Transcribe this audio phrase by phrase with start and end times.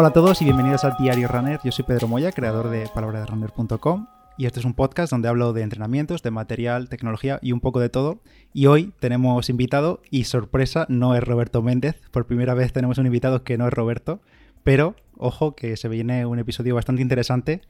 [0.00, 1.58] Hola a todos y bienvenidos al Diario Runner.
[1.64, 5.62] Yo soy Pedro Moya, creador de palabraderunner.com y este es un podcast donde hablo de
[5.62, 8.22] entrenamientos, de material, tecnología y un poco de todo.
[8.52, 12.00] Y hoy tenemos invitado y sorpresa, no es Roberto Méndez.
[12.12, 14.20] Por primera vez tenemos un invitado que no es Roberto,
[14.62, 17.62] pero ojo que se viene un episodio bastante interesante.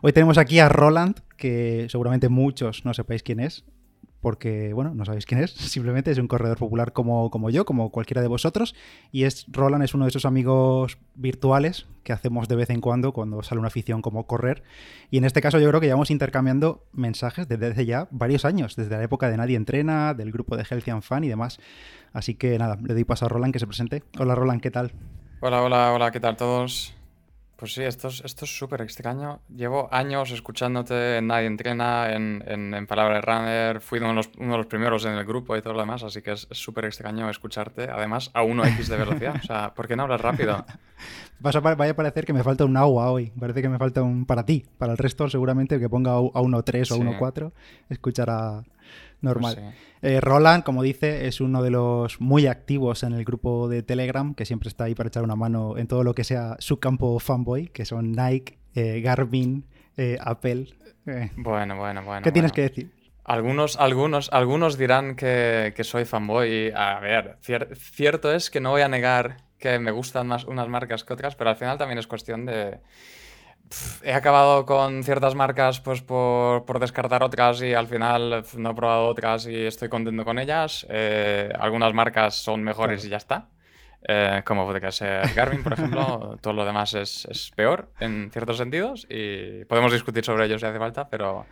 [0.00, 3.66] Hoy tenemos aquí a Roland, que seguramente muchos no sepáis quién es
[4.20, 7.90] porque, bueno, no sabéis quién es, simplemente es un corredor popular como, como yo, como
[7.90, 8.74] cualquiera de vosotros,
[9.12, 13.12] y es Roland es uno de esos amigos virtuales que hacemos de vez en cuando
[13.12, 14.62] cuando sale una afición como correr,
[15.10, 18.76] y en este caso yo creo que llevamos intercambiando mensajes desde hace ya varios años,
[18.76, 21.60] desde la época de Nadie Entrena, del grupo de Healthy and Fun y demás,
[22.12, 24.02] así que nada, le doy paso a Roland que se presente.
[24.18, 24.92] Hola Roland, ¿qué tal?
[25.40, 26.97] Hola, hola, hola, ¿qué tal todos?
[27.58, 29.40] Pues sí, esto es esto es súper extraño.
[29.48, 34.14] Llevo años escuchándote en Nadie Entrena, en, en, en Palabra de Runner, fui uno de,
[34.14, 36.46] los, uno de, los, primeros en el grupo y todo lo demás, así que es
[36.52, 39.40] súper extraño escucharte, además a 1x de velocidad.
[39.42, 40.64] O sea, ¿por qué no hablas rápido?
[41.40, 44.46] Vaya a parecer que me falta un agua hoy, parece que me falta un para
[44.46, 47.00] ti, para el resto seguramente que ponga a 1.3 o sí.
[47.00, 47.50] 1.4,
[47.88, 48.62] escuchará
[49.20, 49.54] normal.
[49.56, 49.62] Sí.
[50.02, 54.34] Eh, Roland, como dice, es uno de los muy activos en el grupo de Telegram,
[54.34, 57.18] que siempre está ahí para echar una mano en todo lo que sea su campo
[57.18, 59.64] fanboy, que son Nike, eh, Garmin,
[59.96, 60.68] eh, Apple.
[61.36, 62.22] Bueno, bueno, bueno.
[62.22, 62.92] ¿Qué tienes que decir?
[63.24, 66.48] Algunos, algunos, algunos dirán que, que soy fanboy.
[66.48, 70.44] Y, a ver, cier cierto es que no voy a negar que me gustan más
[70.44, 72.78] unas marcas que otras, pero al final también es cuestión de
[74.02, 78.74] he acabado con ciertas marcas pues por, por, descartar otras y al final no he
[78.74, 80.86] probado otras y estoy contento con ellas.
[80.88, 83.48] Eh, algunas marcas son mejores y ya está.
[84.06, 86.38] Eh, como podría ser Garmin, por ejemplo.
[86.40, 90.66] Todo lo demás es, es, peor en ciertos sentidos y podemos discutir sobre ello si
[90.66, 91.46] hace falta, pero,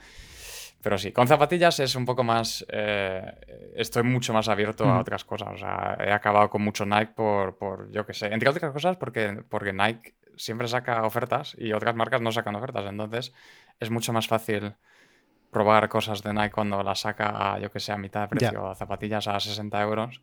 [0.81, 1.13] pero sí.
[1.13, 2.65] Con zapatillas es un poco más...
[2.71, 5.49] Eh, estoy mucho más abierto a otras cosas.
[5.55, 8.27] O sea, he acabado con mucho Nike por, por yo qué sé.
[8.33, 12.85] Entre otras cosas porque, porque Nike siempre saca ofertas y otras marcas no sacan ofertas.
[12.87, 13.33] Entonces
[13.81, 14.75] es mucho más fácil
[15.51, 18.63] probar cosas de Nike cuando las saca a, yo que sé, a mitad de precio,
[18.63, 18.75] yeah.
[18.75, 20.23] zapatillas a 60 euros.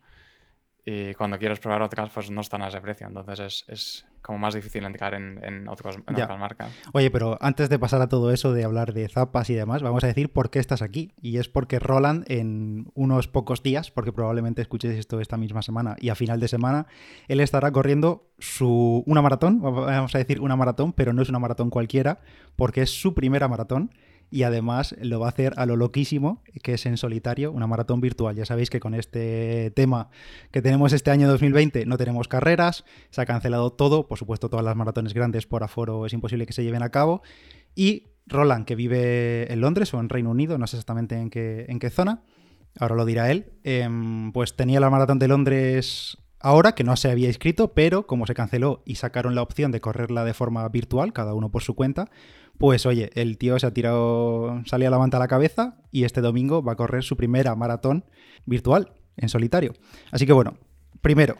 [0.84, 3.06] Y cuando quieres probar otras, pues no están a ese precio.
[3.06, 6.72] Entonces es, es como más difícil entrar en, en, otros, en otras marcas.
[6.94, 10.02] Oye, pero antes de pasar a todo eso de hablar de zapas y demás, vamos
[10.02, 11.12] a decir por qué estás aquí.
[11.20, 15.96] Y es porque Roland, en unos pocos días, porque probablemente escuchéis esto esta misma semana
[16.00, 16.86] y a final de semana,
[17.28, 21.38] él estará corriendo su una maratón, vamos a decir una maratón, pero no es una
[21.38, 22.20] maratón cualquiera,
[22.56, 23.90] porque es su primera maratón
[24.30, 28.00] y además lo va a hacer a lo loquísimo, que es en solitario, una maratón
[28.00, 28.34] virtual.
[28.36, 30.08] Ya sabéis que con este tema
[30.50, 34.64] que tenemos este año 2020 no tenemos carreras, se ha cancelado todo, por supuesto todas
[34.64, 37.22] las maratones grandes por aforo es imposible que se lleven a cabo.
[37.74, 41.66] Y Roland, que vive en Londres o en Reino Unido, no sé exactamente en qué,
[41.68, 42.22] en qué zona,
[42.78, 43.88] ahora lo dirá él, eh,
[44.32, 48.34] pues tenía la maratón de Londres ahora, que no se había inscrito, pero como se
[48.34, 52.10] canceló y sacaron la opción de correrla de forma virtual, cada uno por su cuenta,
[52.58, 56.20] pues oye, el tío se ha tirado, salía la manta a la cabeza y este
[56.20, 58.04] domingo va a correr su primera maratón
[58.44, 59.72] virtual en solitario.
[60.12, 60.58] Así que bueno,
[61.00, 61.36] primero,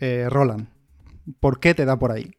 [0.00, 0.68] eh, Roland,
[1.40, 2.30] ¿por qué te da por ahí?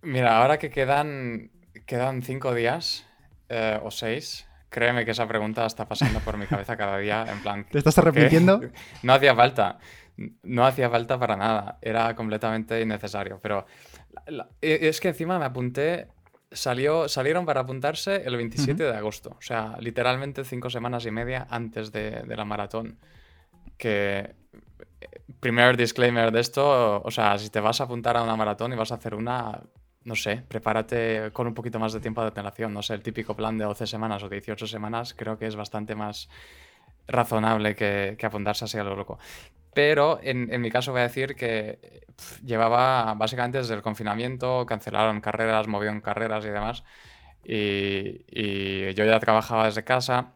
[0.00, 1.50] Mira, ahora que quedan,
[1.84, 3.04] quedan cinco días
[3.50, 7.42] eh, o seis, créeme que esa pregunta está pasando por mi cabeza cada día, en
[7.42, 7.66] plan...
[7.70, 8.62] ¿Te estás arrepintiendo?
[9.02, 9.78] No hacía falta,
[10.42, 13.66] no hacía falta para nada, era completamente innecesario, pero
[14.26, 16.08] la, es que encima me apunté
[16.52, 18.90] Salió, salieron para apuntarse el 27 uh -huh.
[18.90, 22.98] de agosto, o sea, literalmente cinco semanas y media antes de, de, la maratón.
[23.78, 24.34] Que,
[25.38, 28.76] primer disclaimer de esto, o sea, si te vas a apuntar a una maratón y
[28.76, 29.60] vas a hacer una,
[30.04, 33.36] no sé, prepárate con un poquito más de tiempo de antelación, no sé, el típico
[33.36, 36.28] plan de 12 semanas o 18 semanas, creo que es bastante más
[37.06, 39.18] razonable que, que apuntarse así a lo loco.
[39.74, 44.66] Pero en, en, mi caso voy a decir que pff, llevaba básicamente desde el confinamiento,
[44.66, 46.84] cancelaron carreras, movieron carreras y demás.
[47.44, 50.32] Y, y yo ya trabajaba desde casa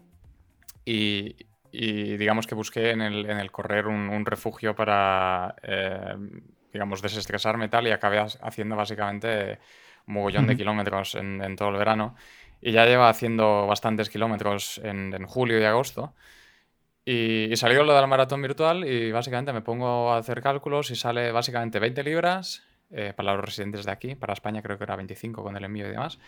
[0.85, 1.37] y,
[1.73, 6.15] y, digamos que busqué en el, en el correr un, un refugio para, eh,
[6.73, 7.87] digamos, desestresarme tal.
[7.89, 9.59] Y acabé haciendo básicamente
[10.07, 12.15] un mogollón de kilómetros en, en, todo el verano.
[12.61, 16.15] Y ya lleva haciendo bastantes kilómetros en, en julio y agosto.
[17.05, 20.91] Y, y, salió lo de la maratón virtual y básicamente me pongo a hacer cálculos
[20.91, 24.85] y sale básicamente 20 libras eh, para los residentes de aquí, para España creo que
[24.85, 26.19] era 25 con el envío y demás.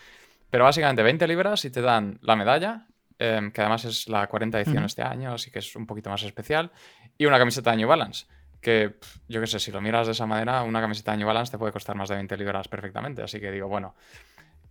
[0.50, 2.86] Pero básicamente 20 libras y te dan la medalla,
[3.18, 4.86] eh, que además es la 40 edición uh -huh.
[4.86, 6.72] este año, así que es un poquito más especial,
[7.16, 8.26] y una camiseta de New Balance,
[8.60, 8.96] que
[9.28, 11.58] yo qué sé, si lo miras de esa manera, una camiseta de New Balance te
[11.58, 13.94] puede costar más de 20 libras perfectamente, así que digo, bueno,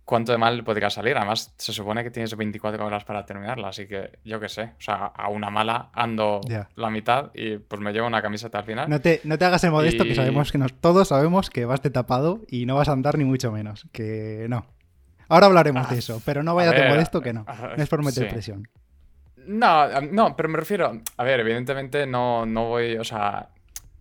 [0.06, 1.16] cuánto de mal podría salir.
[1.16, 4.72] Además, se supone que tienes 24 horas para terminarla, así que yo qué sé.
[4.78, 6.40] O sea, a una mala ando
[6.76, 8.88] la mitad y pues me llevo una camiseta al final.
[8.88, 11.82] No te, no te hagas el modesto, que sabemos que nos, todos sabemos que vas
[11.82, 13.86] de tapado y no vas a andar ni mucho menos.
[13.92, 14.64] Que no.
[15.28, 17.44] Ahora hablaremos de ah, eso, pero no vayas de modesto que no.
[17.76, 18.68] No es por meter presión.
[19.36, 21.00] No, no, pero me refiero.
[21.16, 22.96] A ver, evidentemente no, no voy.
[22.96, 23.48] O sea,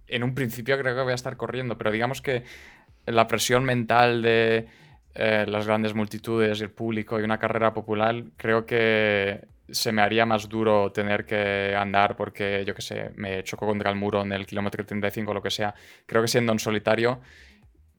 [0.07, 2.43] en un principio creo que voy a estar corriendo, pero digamos que
[3.07, 4.67] la presión mental de
[5.15, 10.25] eh, las grandes multitudes, el público y una carrera popular, creo que se me haría
[10.25, 14.33] más duro tener que andar porque, yo qué sé, me choco contra el muro en
[14.33, 15.73] el kilómetro 35 o lo que sea.
[16.05, 17.21] Creo que siendo en solitario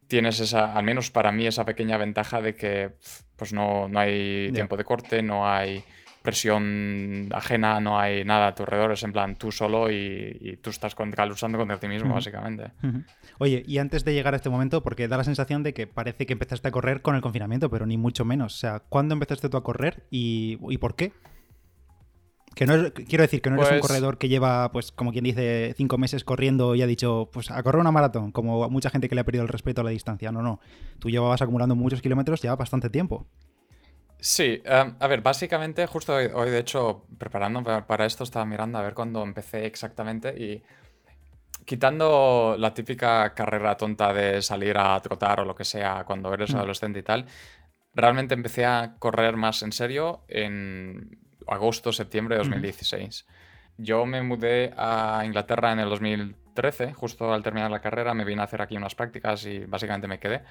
[0.06, 2.92] tienes esa, al menos para mí, esa pequeña ventaja de que
[3.34, 5.82] pues no, no hay tiempo de corte, no hay
[6.26, 10.70] presión ajena, no hay nada a tu alrededor, es en plan tú solo y, tú
[10.70, 12.72] estás contra, luchando contra ti mismo, básicamente.
[13.38, 16.26] Oye, y antes de llegar a este momento, porque da la sensación de que parece
[16.26, 18.56] que empezaste a correr con el confinamiento, pero ni mucho menos.
[18.56, 21.12] O sea, ¿cuándo empezaste tú a correr y, por qué?
[22.56, 25.24] Que no quiero decir que no eres un pues corredor que lleva, pues, como quien
[25.24, 29.08] dice, cinco meses corriendo y ha dicho, pues, a correr una maratón, como mucha gente
[29.08, 30.32] que le ha perdido el respeto a la distancia.
[30.32, 30.58] No, no.
[30.98, 33.28] Tú llevabas acumulando muchos kilómetros ya bastante tiempo.
[34.18, 38.82] Sí, em, a ver, básicamente justo hoy, de hecho, preparando para esto, estaba mirando a
[38.82, 40.62] ver cuándo empecé exactamente y
[41.64, 46.54] quitando la típica carrera tonta de salir a trotar o lo que sea cuando eres
[46.54, 46.56] mm.
[46.56, 47.26] adolescente y tal,
[47.92, 53.26] realmente empecé a correr más en serio en agosto, septiembre de 2016.
[53.78, 58.40] Yo me mudé a Inglaterra en el 2013, justo al terminar la carrera, me vine
[58.40, 60.42] a hacer aquí unas prácticas y básicamente me quedé.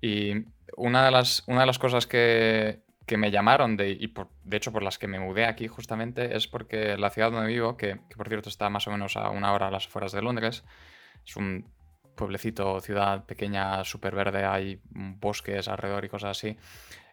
[0.00, 0.44] Y
[0.76, 4.12] una de las, una de las cosas que, que me llamaron, de, y
[4.44, 7.76] de hecho por las que me mudé aquí justamente, es porque la ciudad donde vivo,
[7.76, 10.64] que, por cierto está más o menos a una hora a las afueras de Londres,
[11.24, 11.70] es un
[12.16, 16.56] pueblecito, ciudad pequeña, súper verde, hay bosques alrededor y cosas así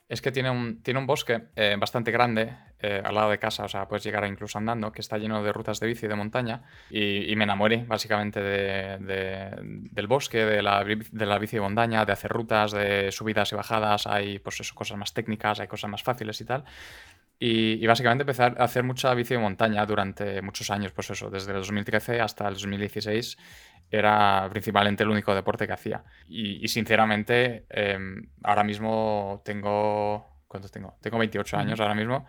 [0.09, 2.55] es que tiene un, tiene un bosque eh, bastante grande
[2.85, 5.53] eh, al lado de casa, o sea, puedes llegar incluso andando, que está lleno de
[5.53, 6.63] rutas de bici de montaña.
[6.89, 12.29] Y, me enamoré básicamente del bosque, de la, de la, bici de montaña, de hacer
[12.29, 14.05] rutas, de subidas y bajadas.
[14.05, 16.65] Hay pues eso, cosas más técnicas, hay cosas más fáciles y tal.
[17.39, 21.53] Y, básicamente empecé a hacer mucha bici de montaña durante muchos años, pues eso, desde
[21.53, 23.37] el 2013 hasta el 2016
[23.89, 26.03] era principalmente el único deporte que hacía.
[26.27, 30.41] Y, sinceramente, em, ahora mismo tengo...
[30.47, 30.97] ¿Cuántos tengo?
[31.01, 32.27] Tengo 28 años ahora mismo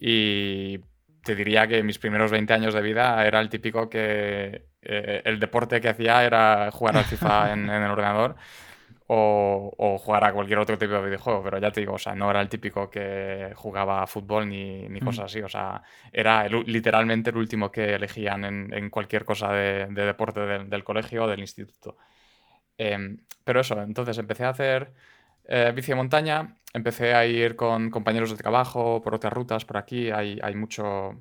[0.00, 0.78] y
[1.24, 5.38] te diría que mis primeros 20 años de vida era el típico que eh, el
[5.38, 8.36] deporte que hacía era jugar al FIFA en, en el ordenador
[9.10, 12.30] o, jugar a cualquier otro tipo de videojuego, pero ya te digo, o sea, no
[12.30, 17.30] era el típico que jugaba a fútbol ni, ni cosas así, o sea, era literalmente
[17.30, 21.96] el último que elegían en, en cualquier cosa de, deporte del, colegio o del instituto.
[22.76, 24.92] Em, pero eso, entonces empecé a hacer
[25.48, 29.78] eh, bici de montaña, empecé a ir con compañeros de trabajo por otras rutas, por
[29.78, 31.16] aquí hay, hay mucho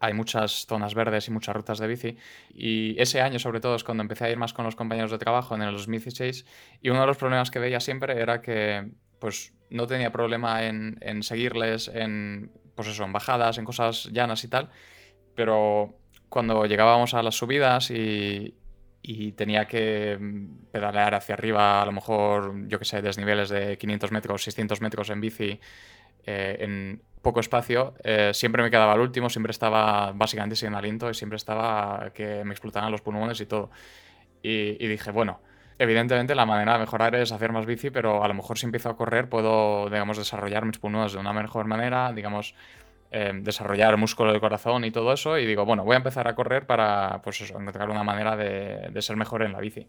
[0.00, 2.16] hay muchas zonas verdes y muchas rutas de bici.
[2.52, 5.18] Y ese año, sobre todo, es cuando empecé a ir más con los compañeros de
[5.18, 6.44] trabajo en el 2016.
[6.82, 11.22] Y uno de los problemas que veía siempre era que pues, no tenía problema en,
[11.22, 14.70] seguirles en, pues eso, en bajadas, en cosas llanas y tal.
[15.34, 15.96] Pero
[16.28, 18.54] cuando llegábamos a las subidas y,
[19.32, 20.18] tenía que
[20.72, 25.10] pedalear hacia arriba, a lo mejor, yo que sé, desniveles de 500 metros, 600 metros
[25.10, 25.60] en bici,
[26.26, 31.10] eh, en poco espacio, eh, siempre me quedaba al último, siempre estaba básicamente sin aliento
[31.10, 33.70] y siempre estaba que me explotaban los pulmones y todo.
[34.42, 35.40] Y, dije, bueno,
[35.78, 38.90] evidentemente la manera de mejorar es hacer más bici, pero a lo mejor si empiezo
[38.90, 42.54] a correr puedo, digamos, desarrollar mis pulmones de una mejor manera, digamos,
[43.16, 45.38] eh, desarrollar músculo del corazón y todo eso.
[45.38, 48.90] Y digo, bueno, voy a empezar a correr para, pues eso, encontrar una manera de,
[49.02, 49.86] ser mejor en la bici.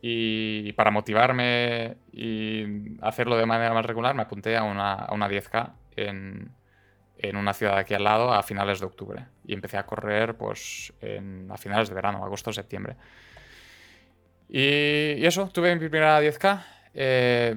[0.00, 5.28] Y para motivarme y hacerlo de manera más regular, me apunté a una, a una
[5.28, 6.52] 10K en,
[7.18, 9.26] en, una ciudad aquí al lado a finales de octubre.
[9.44, 10.92] Y empecé a correr pues,
[11.50, 12.94] a finales de verano, agosto, septiembre.
[14.48, 16.64] Y, eso, tuve mi primera 10K.
[16.94, 17.56] Eh,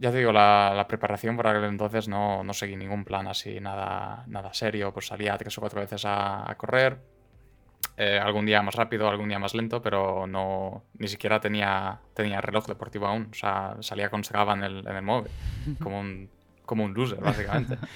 [0.00, 4.24] ya te digo, la, preparación por aquel entonces no, no, seguí ningún plan así, nada,
[4.28, 4.94] nada serio.
[4.94, 6.98] Pues salía tres o cuatro veces a, correr.
[7.98, 12.40] Eh, algún día más rápido, algún día más lento, pero no ni siquiera tenía, tenía
[12.40, 13.28] reloj deportivo aún.
[13.30, 15.30] O sea, salía con Strava en el, en el móvil,
[15.82, 16.30] como un
[16.64, 17.76] como un loser, básicamente.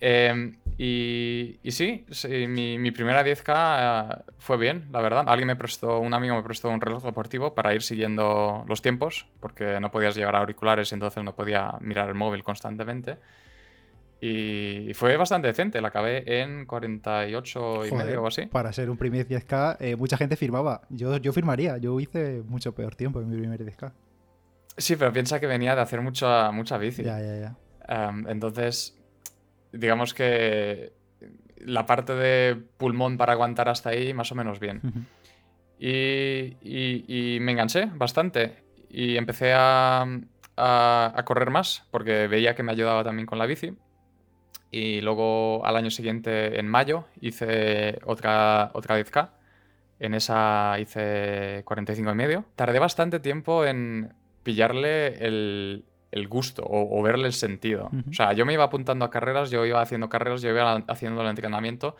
[0.00, 2.04] Em, y, sí,
[2.48, 5.24] mi, primera 10K eh, fue bien, la verdad.
[5.26, 9.26] Alguien me prestó, un amigo me prestó un reloj deportivo para ir siguiendo los tiempos,
[9.40, 13.18] porque no podías llevar auriculares y entonces no podía mirar el móvil constantemente.
[14.20, 18.46] Y fue bastante decente, la acabé en 48 y medio o así.
[18.46, 20.80] Para ser un primer 10K, eh, mucha gente firmaba.
[20.88, 23.92] Yo, yo firmaría, yo hice mucho peor tiempo en mi primer 10K.
[24.76, 27.02] Sí, pero piensa que venía de hacer mucha, mucha bici.
[27.02, 27.56] Ya, ya, ya.
[27.86, 28.98] Em, entonces,
[29.74, 30.92] digamos que
[31.58, 34.80] la parte de pulmón para aguantar hasta ahí, más o menos bien.
[35.78, 38.64] y, y, me enganché bastante.
[38.88, 40.06] Y empecé a,
[40.56, 43.76] a, correr más, porque veía que me ayudaba también con la bici.
[44.70, 49.30] Y luego al año siguiente, en mayo, hice otra, otra 10K.
[50.00, 52.44] En esa hice 45 y medio.
[52.56, 54.12] Tardé bastante tiempo en
[54.42, 57.90] pillarle el, el gusto o, verle el sentido.
[58.08, 61.22] O sea, yo me iba apuntando a carreras, yo iba haciendo carreras, yo iba haciendo
[61.22, 61.96] el entrenamiento,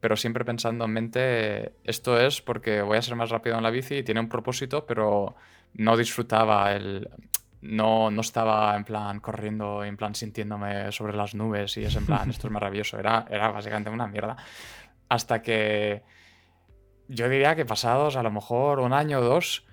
[0.00, 3.70] pero siempre pensando en mente, esto es porque voy a ser más rápido en la
[3.70, 5.36] bici y tiene un propósito, pero
[5.74, 7.10] no disfrutaba el...
[7.60, 12.06] No, no estaba en plan corriendo, en plan sintiéndome sobre las nubes y es en
[12.06, 12.98] plan, esto es maravilloso.
[12.98, 14.36] Era, era básicamente una mierda.
[15.10, 16.02] Hasta que
[17.08, 19.66] yo diría que pasados a lo mejor un año o dos,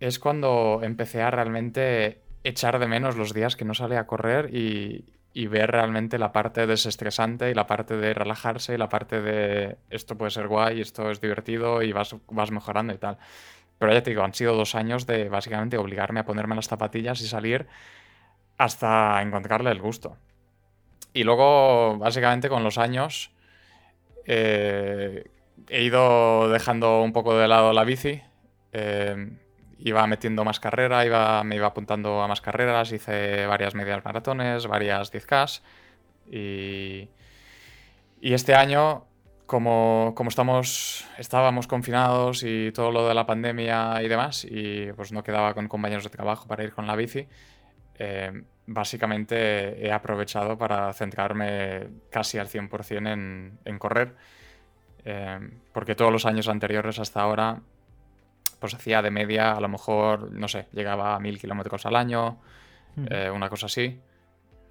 [0.00, 4.54] es cuando empecé a realmente echar de menos los días que no sale a correr
[4.54, 5.04] y,
[5.48, 10.16] ver realmente la parte desestresante y la parte de relajarse y la parte de esto
[10.16, 13.18] puede ser guay, esto es divertido y vas, vas mejorando y tal.
[13.78, 17.20] Pero ya te digo, han sido dos años de básicamente obligarme a ponerme las zapatillas
[17.22, 17.66] y salir
[18.58, 20.18] hasta encontrarle el gusto.
[21.14, 23.32] Y luego, básicamente con los años,
[24.26, 25.24] eh,
[25.68, 28.22] he ido dejando un poco de lado la bici.
[28.72, 29.30] Eh,
[29.82, 34.66] iba metiendo más carrera, iba, me iba apuntando a más carreras, hice varias medias maratones,
[34.66, 35.60] varias 10K.
[36.30, 37.08] Y,
[38.20, 39.06] y este año,
[39.46, 45.12] como, como estamos, estábamos confinados y todo lo de la pandemia y demás, y pues
[45.12, 47.26] no quedaba con compañeros de trabajo para ir con la bici,
[47.98, 54.14] eh, básicamente he aprovechado para centrarme casi al 100% en, en correr.
[55.04, 55.38] Eh,
[55.72, 57.60] porque todos los años anteriores hasta ahora
[58.60, 62.38] pues hacía de media, a lo mejor, no sé, llegaba a mil kilómetros al año,
[62.94, 63.06] hmm.
[63.10, 64.00] eh, una cosa así.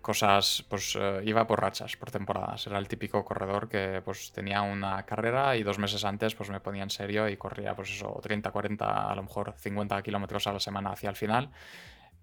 [0.01, 2.65] Cosas, pues eh, iba por rachas, por temporadas.
[2.67, 6.61] Era el típico corredor que pues tenía una carrera y dos meses antes pues me
[6.61, 10.53] ponía en serio y corría pues eso, 30, 40, a lo mejor 50 kilómetros a
[10.53, 11.49] la semana hacia el final.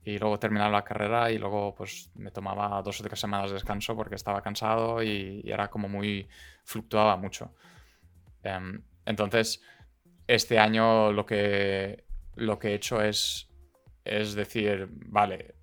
[0.05, 3.55] Y luego terminaba la carrera y luego pues me tomaba dos o tres semanas de
[3.55, 6.27] descanso porque estaba cansado y, era como muy,
[6.65, 7.53] fluctuaba mucho.
[8.43, 9.61] Em, entonces,
[10.27, 12.05] este año lo que,
[12.35, 13.49] lo que he hecho es,
[14.05, 15.55] es decir, vale,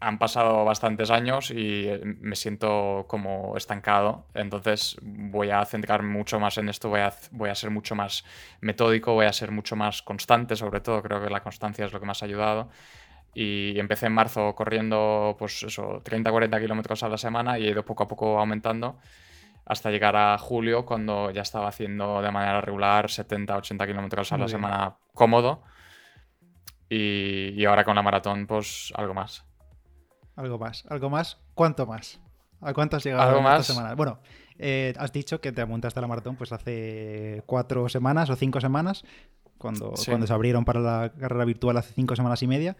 [0.00, 6.56] han pasado bastantes años y me siento como estancado, entonces voy a centrarme mucho más
[6.58, 8.24] en esto, voy a, voy a ser mucho más
[8.60, 12.00] metódico, voy a ser mucho más constante, sobre todo creo que la constancia es lo
[12.00, 12.68] que más ha ayudado.
[13.34, 17.84] Y empecé en marzo corriendo, pues eso, 30-40 kilómetros a la semana y he ido
[17.84, 18.98] poco a poco aumentando
[19.68, 24.48] hasta llegar a julio, cuando ya estaba haciendo de manera regular 70-80 kilómetros a la
[24.48, 25.62] semana cómodo.
[26.88, 29.44] Y, ahora con la maratón, pues algo más.
[30.36, 31.38] Algo más, algo más.
[31.52, 32.18] ¿Cuánto más?
[32.62, 33.68] ¿A cuánto has llegado ¿Algo más?
[33.68, 34.20] esta Bueno,
[34.58, 38.60] eh, has dicho que te apuntaste a la maratón pues hace cuatro semanas o cinco
[38.62, 39.04] semanas,
[39.58, 42.76] cuando, cuando se abrieron para la carrera virtual hace cinco semanas y media.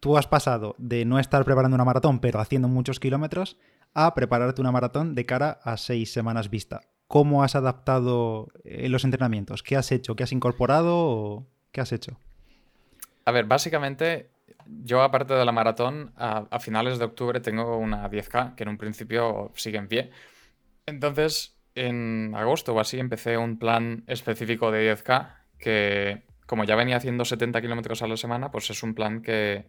[0.00, 3.58] Tú has pasado de no estar preparando una maratón, pero haciendo muchos kilómetros,
[3.94, 6.80] a prepararte una maratón de cara a seis semanas vista.
[7.06, 9.62] ¿Cómo has adaptado eh, los entrenamientos?
[9.62, 10.14] ¿Qué has hecho?
[10.14, 10.94] ¿Qué has incorporado?
[10.96, 12.18] O ¿Qué has hecho?
[13.24, 14.30] A ver, básicamente,
[14.66, 18.78] yo aparte de la maratón, a, finales de octubre tengo una 10K, que en un
[18.78, 20.10] principio sigue en pie.
[20.86, 26.96] Entonces, en agosto o así, empecé un plan específico de 10K que, como ya venía
[26.96, 29.66] haciendo 70 kilómetros a la semana, pues es un plan que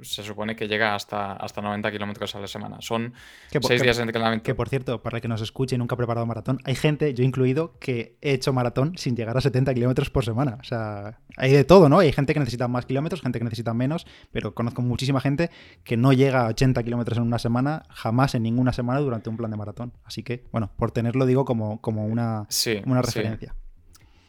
[0.00, 2.78] se supone que llega hasta, hasta 90 kilómetros a la semana.
[2.80, 3.14] Son
[3.60, 4.44] seis días de entrenamiento.
[4.44, 7.14] Que por cierto, para el que nos escuche y nunca ha preparado maratón, hay gente,
[7.14, 10.58] yo incluido, que he hecho maratón sin llegar a 70 kilómetros por semana.
[10.60, 12.00] O sea, hay de todo, ¿no?
[12.00, 15.50] Hay gente que necesita más kilómetros, gente que necesita menos, pero conozco muchísima gente
[15.84, 19.36] que no llega a 80 kilómetros en una semana, jamás en ninguna semana durante un
[19.36, 19.92] plan de maratón.
[20.04, 22.48] Así que, bueno, por tenerlo digo como, como una,
[22.84, 23.54] una referencia.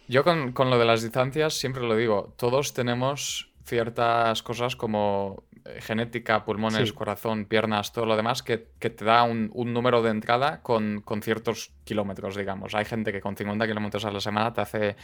[0.07, 5.43] Yo con, con lo de las distancias siempre lo digo, todos tenemos ciertas cosas como
[5.65, 10.61] eh, genética, pulmones, corazón, piernas, todo lo demás, que, te da un, número de entrada
[10.61, 12.75] con, ciertos kilómetros, digamos.
[12.75, 14.95] Hay gente que con 50 kilómetros a la semana te hace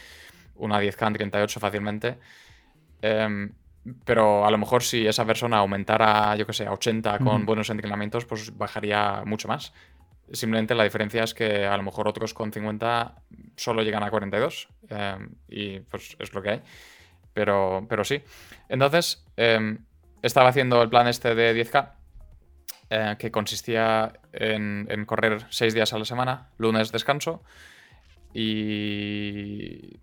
[0.54, 2.18] una 10K en 38 fácilmente.
[3.02, 3.52] Em,
[4.04, 7.68] pero a lo mejor si esa persona aumentara, yo que sé, a 80 con buenos
[7.68, 9.72] entrenamientos, pues bajaría mucho más.
[10.32, 13.16] Simplemente la diferencia es que a lo mejor otros con 50
[13.56, 14.68] solo llegan a 42.
[14.88, 16.62] Em, y pues es lo que hay.
[17.34, 18.22] Pero, pero sí.
[18.68, 19.78] Entonces, em,
[20.22, 21.94] estaba haciendo el plan este de 10K,
[22.90, 27.42] eh, que consistía en, correr seis días a la semana, lunes descanso,
[28.34, 29.98] y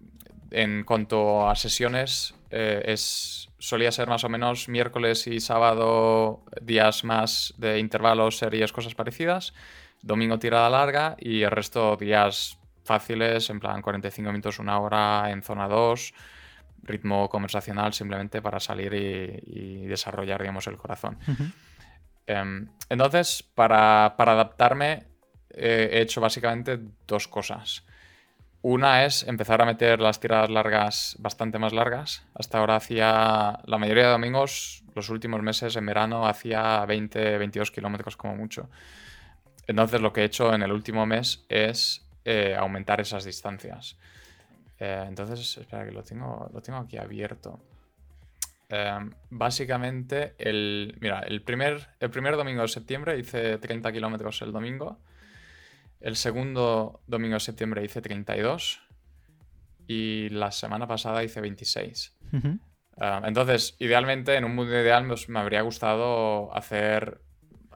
[0.51, 7.03] en cuanto a sesiones, eh, es, solía ser más o menos miércoles y sábado días
[7.03, 9.53] más de intervalos, series, cosas parecidas.
[10.01, 15.43] Domingo tirada larga y el resto días fáciles, en plan 45 minutos, una hora en
[15.43, 16.13] zona 2,
[16.83, 21.17] ritmo conversacional simplemente para salir y, desarrollar, digamos, el corazón.
[22.27, 25.07] Em, entonces, para, adaptarme,
[25.49, 27.83] eh, he hecho básicamente dos cosas.
[28.61, 32.25] Una es empezar a meter las tiradas largas bastante más largas.
[32.35, 37.71] Hasta ahora hacía, la mayoría de domingos, los últimos meses en verano, hacía 20, 22
[37.71, 38.69] kilómetros como mucho.
[39.65, 43.97] Entonces lo que he hecho en el último mes es eh, aumentar esas distancias.
[44.79, 47.59] Eh, entonces, espera que lo tengo, lo tengo aquí abierto.
[48.69, 54.51] Em, básicamente, el, mira, el primer, el primer domingo de septiembre hice 30 kilómetros el
[54.51, 54.99] domingo.
[55.99, 58.81] El segundo domingo de septiembre hice 32.
[59.87, 62.15] Y la semana pasada hice 26.
[62.31, 62.59] Em,
[63.25, 67.21] entonces, idealmente, en un mundo ideal, pues, me habría gustado hacer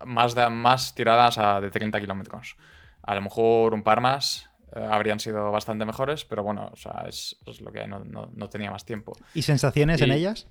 [0.06, 2.56] más, de, más tiradas a, de 30 kilómetros.
[3.02, 7.36] A lo mejor un par más habrían sido bastante mejores, pero bueno, o sea, es,
[7.62, 9.14] lo que no, no, tenía más tiempo.
[9.34, 10.48] ¿Y sensaciones en ellas?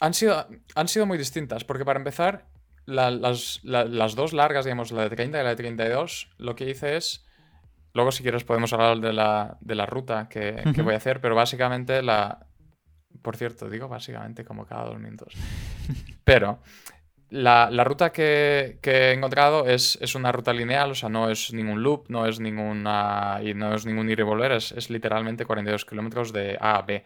[0.00, 2.46] han, sido, han sido muy distintas, porque para empezar,
[2.86, 6.96] las, las, dos largas, digamos, la de 30 y la de 32, lo que hice
[6.96, 7.24] es...
[7.94, 11.20] Luego, si quieres, podemos hablar de la, de la ruta que, que voy a hacer,
[11.20, 12.46] pero básicamente la...
[13.22, 15.32] Por cierto, digo básicamente como cada dos minutos.
[16.24, 16.60] Pero
[17.30, 22.08] la, ruta que, he encontrado es, una ruta lineal, o sea, no es ningún loop,
[22.08, 26.56] no es ninguna y no es ningún ir y volver, es, literalmente 42 kilómetros de
[26.60, 27.04] A a B.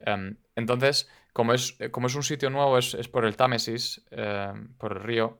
[0.00, 4.92] Em, entonces, como es, como es un sitio nuevo, es, por el Támesis, em, por
[4.92, 5.38] el río,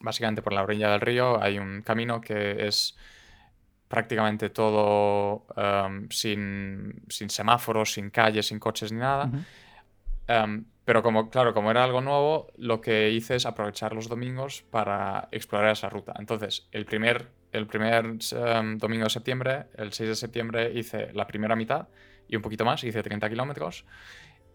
[0.00, 2.96] básicamente por la orilla del río, hay un camino que es
[3.86, 9.30] prácticamente todo em, sin, semáforos, sin calles, sin coches ni nada.
[10.84, 15.28] Pero como, claro, como era algo nuevo, lo que hice es aprovechar los domingos para
[15.30, 16.14] explorar esa ruta.
[16.18, 21.26] Entonces, el primer, el primer em, domingo de septiembre, el 6 de septiembre, hice la
[21.26, 21.88] primera mitad
[22.28, 23.84] y un poquito más, hice 30 kilómetros.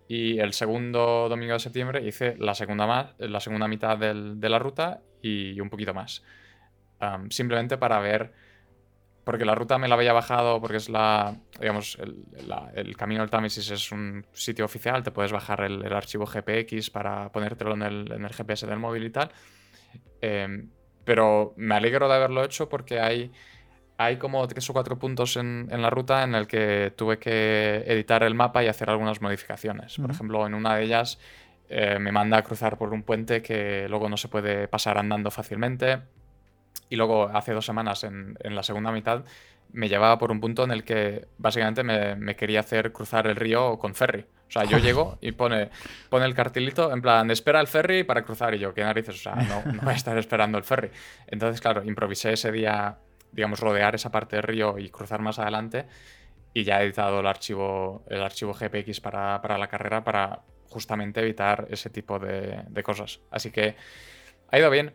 [0.08, 4.60] Y el segundo domingo de septiembre hice la segunda, más, la segunda mitad de la
[4.60, 6.24] ruta y un poquito más.
[7.00, 8.34] Em, simplemente para ver
[9.26, 11.98] porque la ruta me la había bajado porque es la, digamos,
[12.76, 17.32] el, camino del Támesis es un sitio oficial, te puedes bajar el, archivo GPX para
[17.32, 19.32] ponértelo en el, GPS del móvil y tal.
[20.22, 20.70] Em,
[21.04, 23.32] pero me alegro de haberlo hecho porque hay,
[23.98, 28.22] hay como tres o cuatro puntos en, la ruta en el que tuve que editar
[28.22, 29.98] el mapa y hacer algunas modificaciones.
[29.98, 31.20] Por ejemplo, en una de ellas
[31.68, 35.32] eh, me manda a cruzar por un puente que luego no se puede pasar andando
[35.32, 36.04] fácilmente
[36.90, 39.24] y luego hace dos semanas, en, la segunda mitad,
[39.72, 43.78] me llevaba por un punto en el que básicamente me, quería hacer cruzar el río
[43.80, 44.26] con ferry.
[44.48, 45.70] O sea, yo llego y pone,
[46.10, 48.54] pone el cartilito en plan, espera el ferry para cruzar.
[48.54, 49.16] Y yo, ¿qué narices?
[49.16, 50.92] O sea, no, no voy a estar esperando el ferry.
[51.28, 52.98] Entonces, claro, improvisé ese día,
[53.32, 55.86] digamos, rodear esa parte del río y cruzar más adelante.
[56.54, 61.68] Y ya he editado el archivo, el archivo GPX para, la carrera para justamente evitar
[61.70, 63.20] ese tipo de, de cosas.
[63.30, 63.76] Así que
[64.52, 64.94] ha ido bien.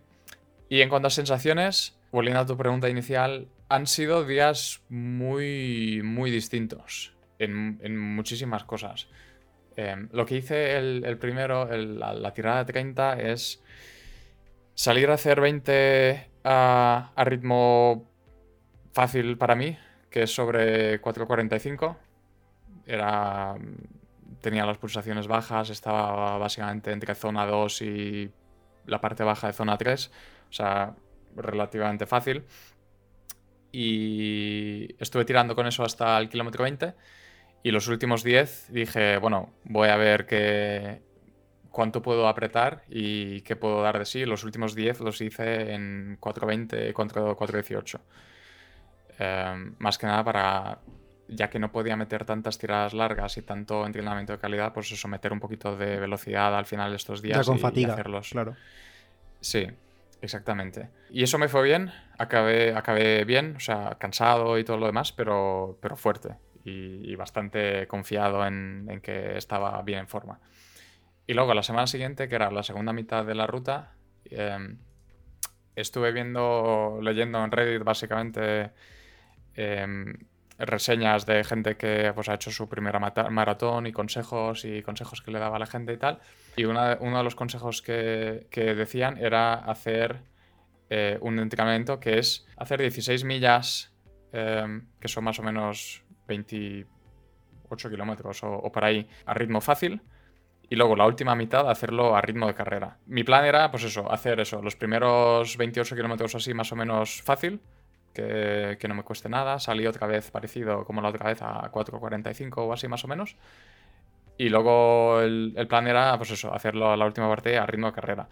[0.70, 6.30] Y en cuanto a sensaciones, volviendo a tu pregunta inicial, han sido días muy, muy
[6.30, 9.09] distintos en, muchísimas cosas.
[9.74, 13.61] Em, lo que hice el, primero, la, tirada de 30, es
[14.74, 18.09] salir a hacer 20 a, ritmo
[18.92, 19.76] fácil para mí,
[20.09, 21.96] que es sobre 4.45.
[22.87, 23.56] Era,
[24.40, 28.30] tenía las pulsaciones bajas, estaba básicamente entre zona 2 y
[28.87, 30.12] la parte baja de zona 3
[30.50, 30.94] o sea,
[31.36, 32.44] relativamente fácil.
[33.72, 36.94] Y estuve tirando con eso hasta el kilómetro 20.
[37.62, 41.02] Y los últimos 10 dije, bueno, voy a ver qué,
[41.70, 44.24] cuánto puedo apretar y qué puedo dar de sí.
[44.24, 48.00] Los últimos 10 los hice en 4.20 contra 4.18.
[49.18, 50.78] Em, más que nada para,
[51.28, 55.06] ya que no podía meter tantas tiradas largas y tanto entrenamiento de calidad, pues eso,
[55.08, 57.46] meter un poquito de velocidad al final de estos días.
[57.46, 57.94] con fatiga,
[58.30, 58.56] claro.
[59.40, 59.66] Sí,
[60.22, 60.90] Exactamente.
[61.11, 65.12] Y eso me fue bien, acabé, acabé bien, o sea, cansado y todo lo demás,
[65.12, 70.40] pero, pero fuerte y, bastante confiado en, que estaba bien en forma.
[71.26, 74.78] Y luego la semana siguiente, que era la segunda mitad de la ruta, em,
[75.76, 78.72] estuve viendo, leyendo en Reddit básicamente
[79.54, 80.14] em,
[80.61, 85.31] reseñas de gente que pues, ha hecho su primera maratón y consejos y consejos que
[85.31, 86.20] le daba a la gente y tal.
[86.57, 90.23] Y uno de los consejos que, decían era hacer
[90.88, 93.92] eh, un entrenamiento que es hacer 16 millas,
[94.33, 97.01] em, que son más o menos 21
[97.70, 100.03] 8 kilómetros o, o por ahí a ritmo fácil
[100.68, 102.99] y luego la última mitad hacerlo a ritmo de carrera.
[103.07, 107.23] Mi plan era, pues eso, hacer eso, los primeros 28 kilómetros así más o menos
[107.23, 107.61] fácil,
[108.12, 109.59] que, no me cueste nada.
[109.59, 113.37] Salí otra vez parecido como la otra vez a 4.45 o así más o menos.
[114.38, 118.29] Y luego el, plan era, pues eso, hacerlo la última parte a ritmo de carrera.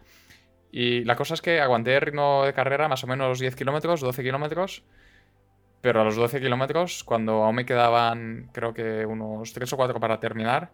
[0.70, 4.00] Y la cosa es que aguanté el ritmo de carrera más o menos 10 kilómetros,
[4.00, 4.84] 12 kilómetros.
[5.80, 10.00] Pero a los 12 kilómetros, cuando aún me quedaban creo que unos 3 o 4
[10.00, 10.72] para terminar,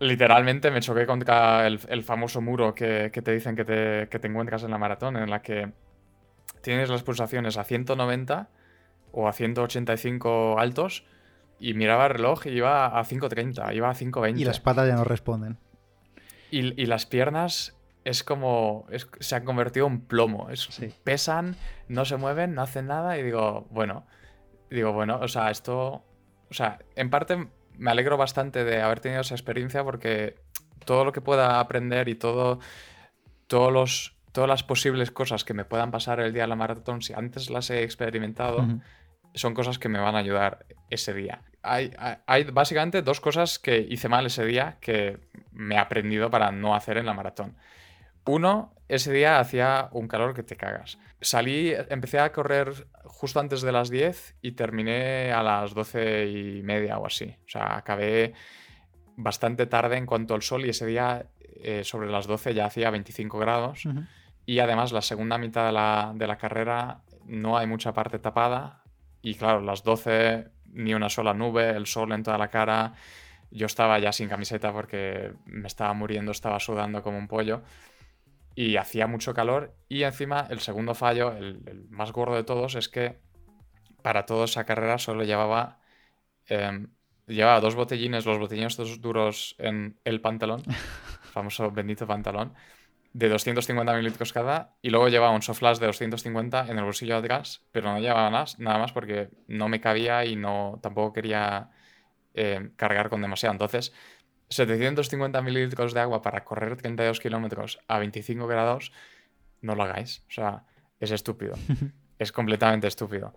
[0.00, 4.64] Literalmente me choqué contra el, famoso muro que, te dicen que te, que te, encuentras
[4.64, 5.70] en la maratón, en la que
[6.64, 8.48] tienes las pulsaciones a 190
[9.12, 11.04] o a 185 altos
[11.60, 14.40] y miraba el reloj y iba a 5.30, iba a 5.20.
[14.40, 15.58] Y las patas ya no responden.
[16.50, 18.86] Y, las piernas es como.
[19.18, 20.50] se han convertido en plomo.
[20.50, 20.68] Es,
[21.02, 21.56] Pesan,
[21.88, 23.18] no se mueven, no hacen nada.
[23.18, 24.06] Y digo, bueno.
[24.70, 26.04] Digo, bueno, o sea, esto.
[26.48, 30.36] O sea, en parte me alegro bastante de haber tenido esa experiencia porque
[30.84, 32.60] todo lo que pueda aprender y todo,
[33.48, 37.02] todos los, todas las posibles cosas que me puedan pasar el día de la maratón,
[37.02, 38.66] si antes las he experimentado,
[39.32, 41.42] son cosas que me van a ayudar ese día.
[41.62, 41.92] Hay,
[42.26, 45.20] hay, básicamente dos cosas que hice mal ese día que
[45.52, 47.56] me he aprendido para no hacer en la maratón.
[48.26, 50.98] Uno, ese día hacía un calor que te cagas.
[51.20, 56.62] Salí, empecé a correr justo antes de las 10 y terminé a las 12 y
[56.64, 57.36] media o así.
[57.46, 58.34] O sea, acabé
[59.16, 61.24] bastante tarde en cuanto al sol y ese día
[61.62, 63.86] eh, sobre las 12 ya hacía 25 grados.
[64.46, 68.82] Y además la segunda mitad de la, de la, carrera no hay mucha parte tapada.
[69.22, 72.94] Y claro, las 12 ni una sola nube, el sol en toda la cara.
[73.50, 77.62] Yo estaba ya sin camiseta porque me estaba muriendo, estaba sudando como un pollo
[78.54, 79.74] y hacía mucho calor.
[79.88, 83.18] Y encima, el segundo fallo, el, más gordo de todos, es que
[84.02, 85.80] para toda esa carrera solo llevaba,
[86.46, 86.88] em,
[87.26, 90.62] llevaba dos botellines, los botellines duros en el pantalón,
[91.32, 92.54] famoso bendito pantalón,
[93.14, 97.28] de 250 mililitros cada, y luego llevaba un soflash de 250 en el bolsillo de
[97.28, 101.70] gas, pero no llevaba más, nada más porque no me cabía y no tampoco quería
[102.34, 103.52] em, cargar con demasiado.
[103.52, 103.92] Entonces,
[104.48, 108.92] 750 mililitros de agua para correr 32 kilómetros a 25 grados,
[109.62, 110.24] no lo hagáis.
[110.28, 110.64] O sea,
[110.98, 111.54] es estúpido.
[112.18, 113.32] es completamente estúpido.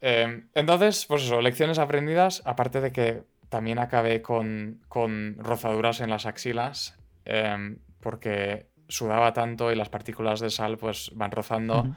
[0.00, 6.10] Em, entonces, pues eso, lecciones aprendidas, aparte de que también acabé con, con rozaduras en
[6.10, 11.94] las axilas, em, porque sudaba tanto y las partículas de sal pues van rozando.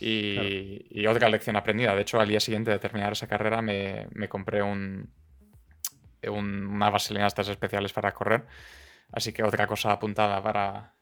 [0.00, 1.94] y, y, otra lección aprendida.
[1.94, 5.08] De hecho, al día siguiente de terminar esa carrera me, me compré un,
[6.28, 8.44] una vaselina estas especiales para correr.
[9.12, 10.92] Así que otra cosa apuntada para,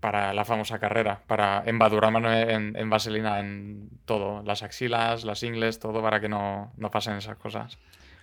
[0.00, 5.78] para la famosa carrera, para embadurarme en, en, vaselina en todo, las axilas, las ingles,
[5.78, 7.78] todo para que no, no pasen esas cosas.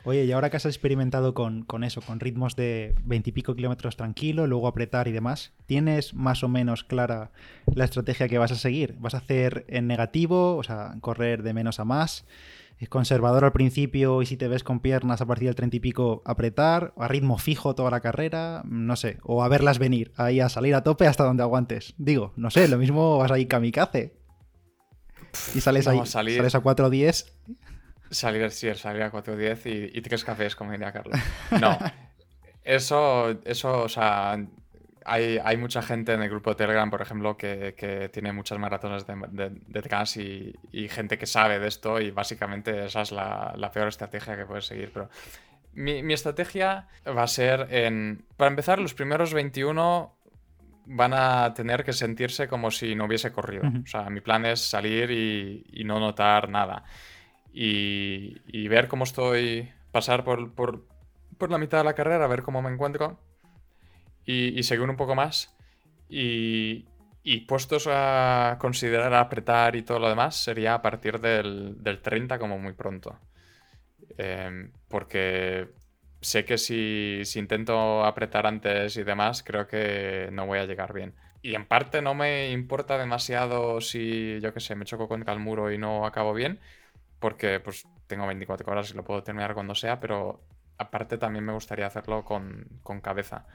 [0.06, 4.48] Oye, y ahora que has experimentado con, con eso, con ritmos de veintipico kilómetros tranquilo,
[4.48, 7.32] luego apretar y demás, ¿tienes más o menos clara
[7.76, 8.96] la estrategia que vas a seguir?
[9.00, 12.26] ¿Vas a hacer en negativo, o sea, correr de menos a más?
[12.88, 16.22] conservador al principio y si te ves con piernas a partir del treinta y pico
[16.24, 20.48] apretar, a ritmo fijo toda la carrera, no sé, o a verlas venir, ahí a
[20.48, 21.94] salir a tope hasta donde aguantes.
[21.98, 24.14] Digo, no sé, lo mismo vas ahí kamikaze.
[25.54, 27.26] Y sales ahí, sales a 4.10.
[28.12, 31.20] Salir, sí, salir a 4.10 y, y tres cafés, como diría Carlos.
[31.60, 31.78] No,
[32.64, 34.38] eso, eso, o sea,
[35.10, 39.16] hay, mucha gente en el grupo de Telegram, por ejemplo, que, tiene muchas maratones de,
[39.68, 44.46] de, y, gente que sabe de esto y básicamente esa es la, peor estrategia que
[44.46, 44.92] puedes seguir.
[44.94, 45.10] Pero
[45.74, 48.26] mi, estrategia va a ser en...
[48.38, 50.16] Para empezar, los primeros 21
[50.86, 53.64] van a tener que sentirse como si no hubiese corrido.
[53.84, 56.84] O sea, mi plan es salir y, no notar nada.
[57.54, 60.86] Y, ver cómo estoy, pasar por, por,
[61.38, 63.20] por la mitad de la carrera, ver cómo me encuentro
[64.30, 65.56] y, seguir un poco más.
[66.10, 66.86] Y,
[67.48, 72.74] puestos a considerar apretar y todo lo demás, sería a partir del, 30 como muy
[72.74, 73.20] pronto.
[74.18, 75.70] Em, porque
[76.22, 81.14] sé que si, intento apretar antes y demás, creo que no voy a llegar bien.
[81.42, 85.40] Y en parte no me importa demasiado si, yo qué sé, me choco contra el
[85.40, 86.60] muro y no acabo bien,
[87.20, 90.42] porque pues tengo 24 horas y lo puedo terminar cuando sea, pero
[90.78, 93.46] aparte también me gustaría hacerlo con, cabeza.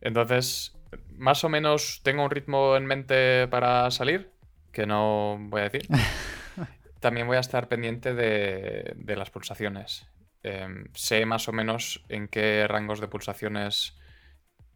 [0.00, 0.76] Entonces,
[1.16, 4.30] más o menos tengo un ritmo en mente para salir,
[4.72, 5.88] que no voy a decir.
[7.00, 10.06] También voy a estar pendiente de, las pulsaciones.
[10.42, 13.98] Em, sé más o menos en qué rangos de pulsaciones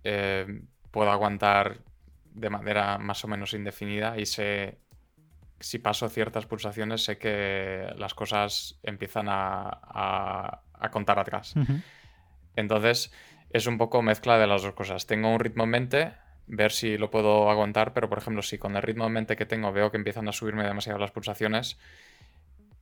[0.03, 1.79] em, puedo aguantar
[2.25, 4.79] de manera más o menos indefinida y sé
[5.61, 11.55] si paso ciertas pulsaciones sé que las cosas empiezan a, a contar atrás.
[12.57, 13.12] Entonces,
[13.51, 15.07] es un poco mezcla de las dos cosas.
[15.07, 16.12] Tengo un ritmo en mente,
[16.46, 19.46] ver si lo puedo aguantar, pero por ejemplo, si con el ritmo en mente que
[19.46, 21.79] tengo veo que empiezan a subirme demasiado las pulsaciones,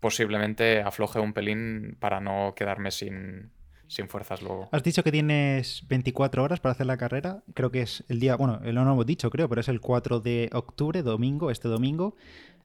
[0.00, 3.50] posiblemente afloje un pelín para no quedarme sin,
[3.88, 4.68] sin fuerzas luego.
[4.72, 7.42] Has dicho que tienes 24 horas para hacer la carrera.
[7.54, 10.20] Creo que es el día, bueno, no lo hemos dicho, creo, pero es el 4
[10.20, 12.16] de octubre, domingo, este domingo,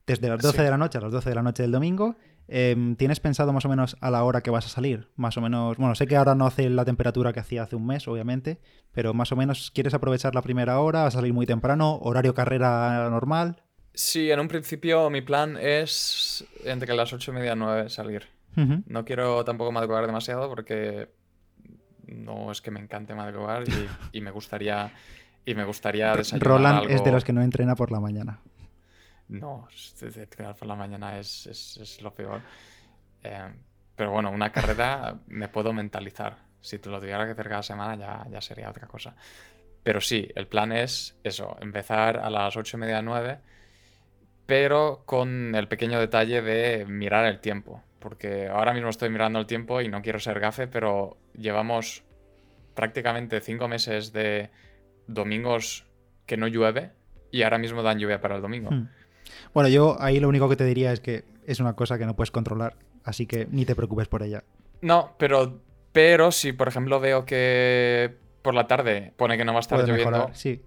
[0.06, 2.16] desde las 12 de la noche a las 12 de la noche del domingo.
[2.48, 5.08] Em, ¿Tienes pensado más o menos a la hora que vas a salir?
[5.16, 7.86] Más o menos, bueno, sé que ahora no hace la temperatura que hacía hace un
[7.86, 8.60] mes, obviamente,
[8.92, 12.34] pero más o menos quieres aprovechar la primera hora, vas a salir muy temprano, horario
[12.34, 13.62] carrera normal.
[13.94, 18.28] Sí, en un principio mi plan es entre las 8 y media y 9 salir.
[18.56, 21.10] No quiero tampoco madrugar demasiado porque
[22.06, 23.64] no es que me encante madrugar
[24.12, 24.92] y, me gustaría
[25.44, 28.42] y me gustaría desayunar Roland es de los que no entrena por la mañana.
[29.34, 29.68] No,
[30.02, 32.42] entrenar por la mañana es, lo peor.
[33.24, 33.54] Eh,
[33.96, 36.38] pero bueno, una carrera me puedo mentalizar.
[36.62, 39.16] Si te lo tuviera que hacer cada semana ya, ya sería otra cosa.
[39.84, 43.40] Pero sí, el plan es eso, empezar a las 8 y media, 9,
[44.46, 49.46] pero con el pequeño detalle de mirar el tiempo porque ahora mismo estoy mirando el
[49.46, 52.04] tiempo y no quiero ser gafe, pero llevamos
[52.76, 54.50] prácticamente cinco meses de
[55.08, 55.86] domingos
[56.26, 56.92] que no llueve
[57.32, 58.72] y ahora mismo dan lluvia para el domingo.
[58.72, 58.90] Hmm.
[59.54, 62.16] Bueno, yo ahí lo único que te diría es que es una cosa que no
[62.16, 64.44] puedes controlar, así que ni te preocupes por ella.
[64.82, 65.62] No, pero,
[65.92, 69.88] pero si por ejemplo veo que por la tarde pone que no va a estar
[69.88, 70.62] lloviendo, sí.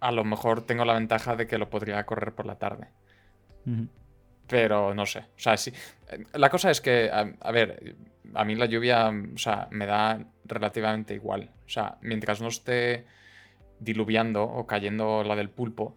[0.00, 2.88] a lo mejor tengo la ventaja de que lo podría correr por la tarde.
[4.46, 5.20] Pero no sé.
[5.20, 5.72] O sea, sí.
[6.32, 7.96] La cosa es que, a, ver,
[8.34, 11.50] a mí la lluvia, o sea, me da relativamente igual.
[11.66, 13.04] O sea, mientras no esté
[13.78, 15.96] diluviando o cayendo la del pulpo,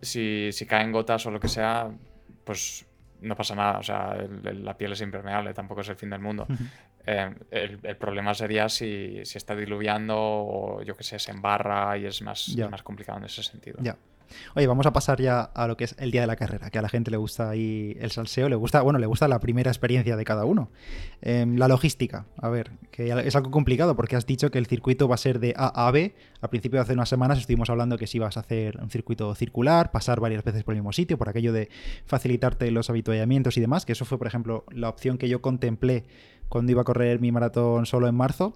[0.00, 1.90] si, si caen gotas o lo que sea,
[2.44, 2.86] pues
[3.20, 3.78] no pasa nada.
[3.78, 6.46] O sea, la piel es impermeable, tampoco es el fin del mundo.
[7.10, 12.04] Eh, el, problema sería si, si, está diluviando o yo qué sé, se embarra y
[12.04, 13.78] es más, es más complicado en ese sentido.
[13.80, 13.96] Ya.
[14.54, 16.78] Oye, vamos a pasar ya a lo que es el día de la carrera, que
[16.78, 19.70] a la gente le gusta ahí el salseo, le gusta, bueno, le gusta la primera
[19.70, 20.70] experiencia de cada uno.
[21.22, 25.08] Em, la logística, a ver, que es algo complicado porque has dicho que el circuito
[25.08, 26.14] va a ser de A a B.
[26.40, 29.34] Al principio de hace unas semanas estuvimos hablando que si vas a hacer un circuito
[29.34, 31.68] circular, pasar varias veces por el mismo sitio, por aquello de
[32.06, 36.04] facilitarte los habituallamientos y demás, que eso fue, por ejemplo, la opción que yo contemplé
[36.48, 38.54] cuando iba a correr mi maratón solo en marzo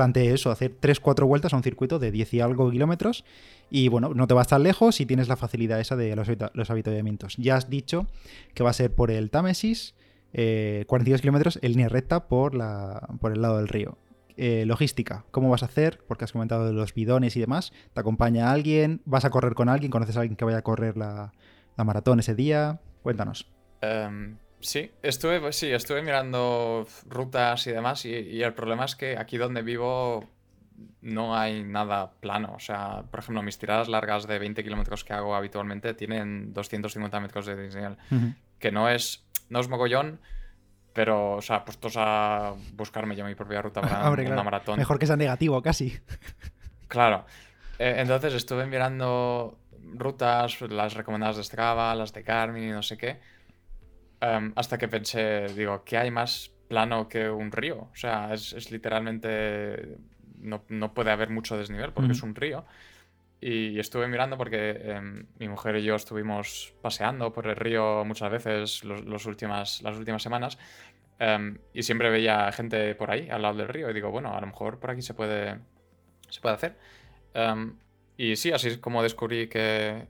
[0.00, 3.22] planteé eso, hacer 3-4 vueltas a un circuito de 10 y algo kilómetros.
[3.68, 6.70] Y bueno, no te vas tan lejos y tienes la facilidad esa de los, los
[6.70, 7.36] habituallamientos.
[7.36, 8.06] Ya has dicho
[8.54, 9.94] que va a ser por el Támesis,
[10.32, 13.98] 42 eh, kilómetros en línea recta por, la, por el lado del río.
[14.38, 16.00] Eh, logística, ¿cómo vas a hacer?
[16.08, 17.70] Porque has comentado de los bidones y demás.
[17.92, 19.02] ¿Te acompaña alguien?
[19.04, 19.90] ¿Vas a correr con alguien?
[19.90, 21.30] ¿Conoces a alguien que vaya a correr la,
[21.76, 22.80] maratón ese día?
[23.02, 23.52] Cuéntanos.
[23.82, 29.16] Em, Sí, estuve, pues sí, estuve mirando rutas y demás y, el problema es que
[29.16, 30.28] aquí donde vivo
[31.00, 32.52] no hay nada plano.
[32.54, 37.20] O sea, por ejemplo, mis tiradas largas de 20 kilómetros que hago habitualmente tienen 250
[37.20, 37.96] metros de desnivel,
[38.58, 40.20] que no es, no es mogollón,
[40.92, 44.78] pero, o sea, puestos a buscarme yo mi propia ruta para una maratón.
[44.78, 45.98] Mejor que sea negativo, casi.
[46.88, 47.24] Claro.
[47.78, 49.58] Eh, entonces estuve mirando
[49.94, 53.39] rutas, las recomendadas de Strava, las de Garmin y no sé qué
[54.20, 57.88] Em, hasta que pensé, digo, ¿qué hay más plano que un río?
[57.92, 59.96] O sea, es, literalmente.
[60.38, 62.64] No, puede haber mucho desnivel porque es un río.
[63.42, 68.30] Y estuve mirando porque em, mi mujer y yo estuvimos paseando por el río muchas
[68.30, 70.58] veces los, últimas, las últimas semanas.
[71.18, 73.90] Em, y siempre veía gente por ahí, al lado del río.
[73.90, 75.58] Y digo, bueno, a lo mejor por aquí se puede,
[76.28, 76.76] se puede hacer.
[78.16, 80.06] y sí, así es como descubrí que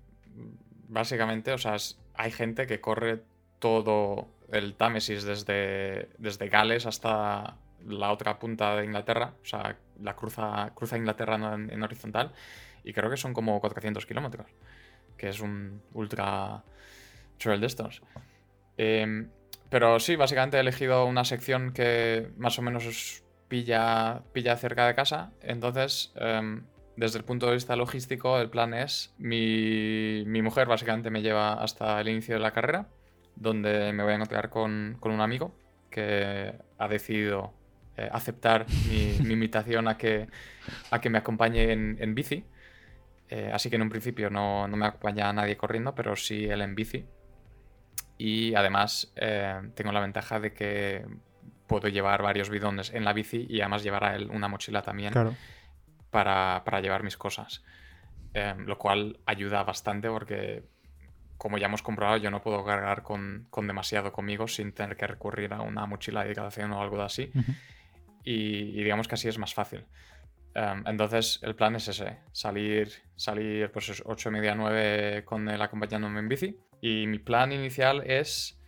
[0.88, 1.76] básicamente, o sea,
[2.14, 3.22] hay gente que corre
[3.60, 10.16] todo el Támesis desde, desde Gales hasta la otra punta de Inglaterra, o sea, la
[10.16, 12.32] cruza, cruza Inglaterra en, horizontal,
[12.82, 14.46] y creo que son como 400 kilómetros,
[15.16, 16.62] que es un ultra
[17.38, 18.00] trail distance.
[18.76, 19.26] Eh,
[19.68, 24.94] pero sí, básicamente he elegido una sección que más o menos pilla, pilla cerca de
[24.94, 26.12] casa, entonces...
[26.16, 26.64] Em,
[26.96, 31.54] desde el punto de vista logístico, el plan es, mi, mi mujer básicamente me lleva
[31.54, 32.88] hasta el inicio de la carrera,
[33.40, 35.52] donde me voy a encontrar con, un amigo
[35.90, 37.52] que ha decidido
[37.96, 40.28] eh, aceptar mi, invitación a que,
[40.90, 42.44] a que me acompañe en, bici.
[43.28, 46.74] Eh, así que en un principio no, me acompaña nadie corriendo, pero sí él en
[46.74, 47.06] bici.
[48.18, 51.06] Y además eh, tengo la ventaja de que
[51.66, 55.14] puedo llevar varios bidones en la bici y además llevar a él una mochila también
[56.10, 57.64] para, para, llevar mis cosas.
[58.34, 60.64] lo cual ayuda bastante porque
[61.40, 65.54] como ya hemos comprobado, yo no puedo cargar con, demasiado conmigo sin tener que recurrir
[65.54, 67.32] a una mochila de dedicación o algo así.
[68.22, 69.86] y, digamos que así es más fácil.
[70.54, 75.62] Em, entonces el plan es ese, salir, salir pues 8 y media, 9 con él
[75.62, 76.58] acompañándome en bici.
[76.82, 78.60] Y mi plan inicial es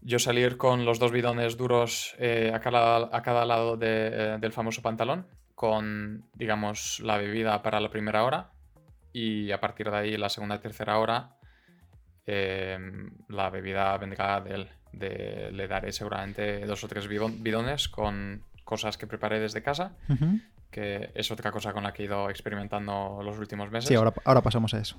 [0.00, 4.52] yo salir con los dos bidones duros eh, a, cada, a, cada, lado eh, del
[4.52, 8.52] famoso pantalón, con, digamos, la bebida para la primera hora
[9.12, 11.34] y a partir de ahí, la segunda y tercera hora,
[12.26, 14.68] em, la bebida vendrá de él.
[14.92, 19.96] De, le daré seguramente dos o tres bidones con cosas que preparé desde casa,
[20.70, 23.88] que es otra cosa con la que he ido experimentando los últimos meses.
[23.88, 24.96] Sí, ahora, ahora pasamos a eso.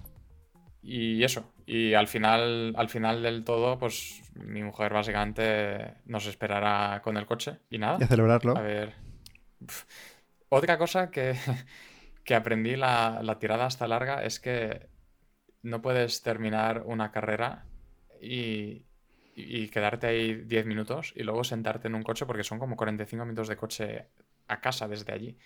[0.87, 7.01] Y eso, y al final, al final del todo, pues mi mujer básicamente nos esperará
[7.03, 7.97] con el coche y nada.
[7.99, 8.55] Y a celebrarlo.
[8.55, 8.93] A ver.
[10.49, 11.35] Otra cosa que,
[12.23, 14.87] que aprendí la, la, tirada hasta larga es que
[15.65, 17.65] no puedes terminar una carrera
[18.21, 18.85] y,
[19.35, 23.25] y quedarte ahí 10 minutos y luego sentarte en un coche porque son como 45
[23.25, 24.05] minutos de coche
[24.47, 25.37] a casa desde allí.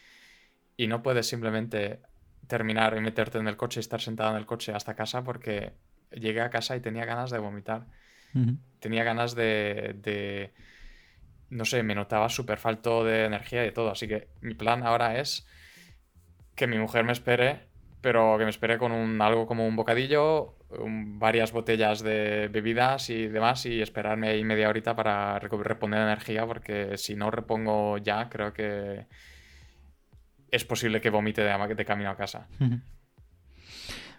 [0.76, 2.02] Y no puedes simplemente
[2.48, 5.74] terminar y meterte en el coche y estar sentado en el coche hasta casa porque
[6.12, 7.88] llegué a casa y tenía ganas de vomitar.
[8.80, 10.52] Tenía ganas de,
[11.50, 13.92] No sé, me notaba súper falto de energía y todo.
[13.92, 15.48] Así que mi plan ahora es
[16.56, 17.69] que mi mujer me espere,
[18.02, 23.28] pero que me espere con un, algo como un bocadillo, varias botellas de bebidas y
[23.28, 28.54] demás y esperarme ahí media horita para reponer energía porque si no repongo ya creo
[28.54, 29.08] que
[30.52, 32.48] es posible que vomite de, de camino a casa.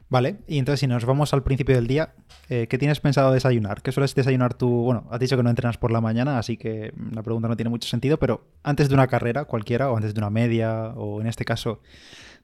[0.09, 2.15] Vale, y entonces si nos vamos al principio del día,
[2.49, 3.81] eh, ¿qué tienes pensado desayunar?
[3.81, 4.69] ¿Qué sueles desayunar tú?
[4.69, 7.71] Bueno, has dicho que no entrenas por la mañana, así que la pregunta no tiene
[7.71, 11.29] mucho sentido, pero antes de una carrera cualquiera, o antes de una media, o en
[11.29, 11.81] este caso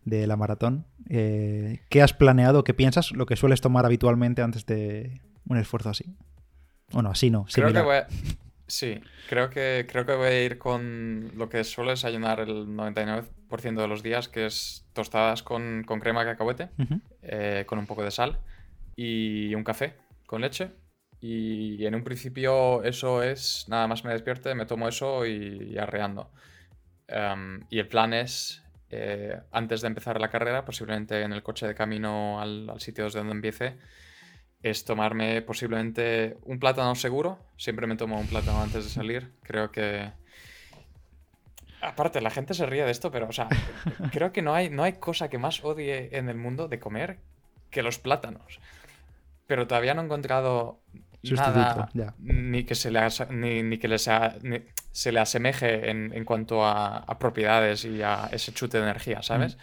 [0.07, 4.65] de la maratón, eh, ¿qué has planeado, qué piensas, lo que sueles tomar habitualmente antes
[4.65, 6.17] de un esfuerzo así?
[6.93, 7.45] Bueno, así no.
[7.53, 7.99] Creo que voy
[8.69, 13.81] Sí, creo que, creo que voy a ir con lo que suelo desayunar el 99%
[13.81, 16.71] de los días, que es tostadas con, crema de cacahuete,
[17.23, 18.41] eh, con un poco de sal
[18.97, 19.95] y un café
[20.27, 20.73] con leche.
[21.21, 26.31] Y en un principio eso es, nada más me despierte, me tomo eso y, arreando.
[27.07, 31.67] Em, y el plan es, eh, antes de empezar la carrera, posiblemente en el coche
[31.67, 33.77] de camino al, al sitio desde donde empiece,
[34.63, 37.39] es tomarme posiblemente un plátano seguro.
[37.57, 39.33] Siempre me tomo un plátano antes de salir.
[39.43, 40.11] Creo que...
[41.81, 43.49] Aparte, la gente se ríe de esto, pero, o sea,
[44.13, 47.19] creo que no hay, no hay cosa que más odie en el mundo de comer
[47.71, 48.61] que los plátanos.
[49.47, 50.81] Pero todavía no he encontrado
[51.23, 53.01] nada ni que se le,
[53.31, 54.37] ni, que sea,
[54.93, 59.57] se le asemeje en, cuanto a, propiedades y a ese chute de energía, ¿sabes?
[59.57, 59.61] Mm.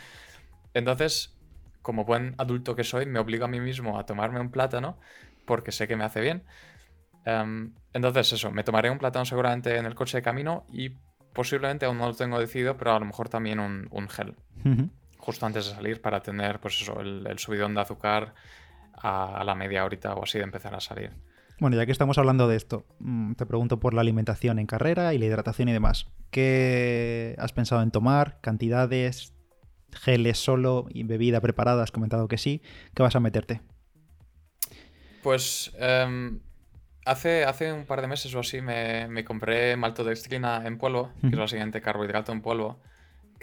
[0.75, 1.37] Entonces,
[1.81, 4.97] como buen adulto que soy, me obligo a mí mismo a tomarme un plátano
[5.45, 6.43] porque sé que me hace bien.
[7.25, 10.97] Em, entonces, eso, me tomaré un plátano seguramente en el coche de camino y
[11.33, 14.35] posiblemente aún no lo tengo decidido, pero a lo mejor también un, gel.
[15.17, 18.33] Justo antes de salir para tener, pues eso, el, subidón de azúcar
[18.93, 21.11] a, la media horita o así de empezar a salir.
[21.59, 25.13] Bueno, ya que estamos hablando de esto, mm, te pregunto por la alimentación en carrera
[25.13, 26.07] y la hidratación y demás.
[26.31, 28.39] ¿Qué has pensado en tomar?
[28.41, 29.33] ¿Cantidades?
[29.93, 32.61] geles solo y bebida preparada, has comentado que sí.
[32.93, 33.61] ¿Qué vas a meterte?
[35.21, 36.39] Pues em,
[37.05, 41.37] hace, hace un par de meses o así me, compré maltodextrina en polvo, que es
[41.37, 42.79] básicamente carbohidrato en polvo,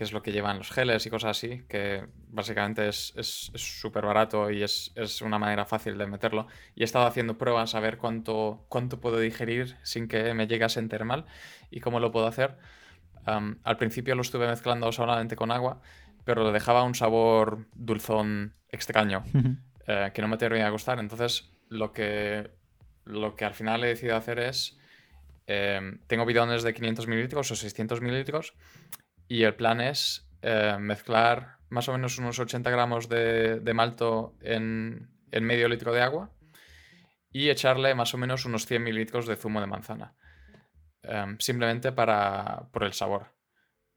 [0.00, 3.12] que es lo que llevan los geles y cosas así, que básicamente es
[3.54, 6.46] súper barato y es, una manera fácil de meterlo.
[6.74, 10.64] Y he estado haciendo pruebas a ver cuánto, cuánto puedo digerir sin que me llegue
[10.64, 11.26] a sentir mal
[11.70, 12.56] y cómo lo puedo hacer.
[13.26, 15.82] al principio lo estuve mezclando solamente con agua
[16.24, 19.22] pero le dejaba un sabor dulzón extraño
[19.86, 20.98] eh, que no me terminaba a gustar.
[20.98, 22.50] Entonces, lo que,
[23.04, 24.78] lo que al final he decidido hacer es,
[25.46, 28.54] em, tengo bidones de 500 mililitros o 600 mililitros
[29.30, 35.08] y el plan es eh, mezclar más o menos unos 80 gramos de, malto en,
[35.30, 36.32] medio litro de agua
[37.30, 40.16] y echarle más o menos unos 100 mililitros de zumo de manzana.
[41.04, 43.28] Em, simplemente para, por el sabor.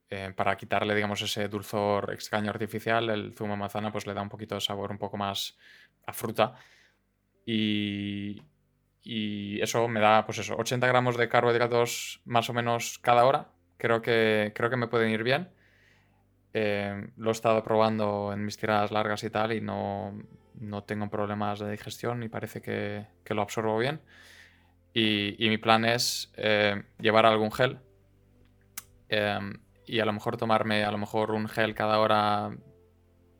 [0.08, 4.22] Eh, para quitarle, digamos, ese dulzor extraño artificial, el zumo de manzana pues le da
[4.22, 5.58] un poquito de sabor un poco más
[6.06, 6.54] a fruta.
[7.44, 8.40] Y,
[9.02, 13.53] y eso me da, pues eso, 80 gramos de carbohidratos más o menos cada hora.
[13.76, 15.48] Creo que, creo que me pueden ir bien.
[16.52, 20.16] Eh, lo he estado probando en mis tiradas largas y tal y no,
[20.60, 24.00] no tengo problemas de digestión y parece que, que lo absorbo bien.
[24.92, 27.80] Y, y mi plan es eh, llevar algún gel
[29.86, 32.50] y a lo mejor tomarme a lo mejor un gel cada hora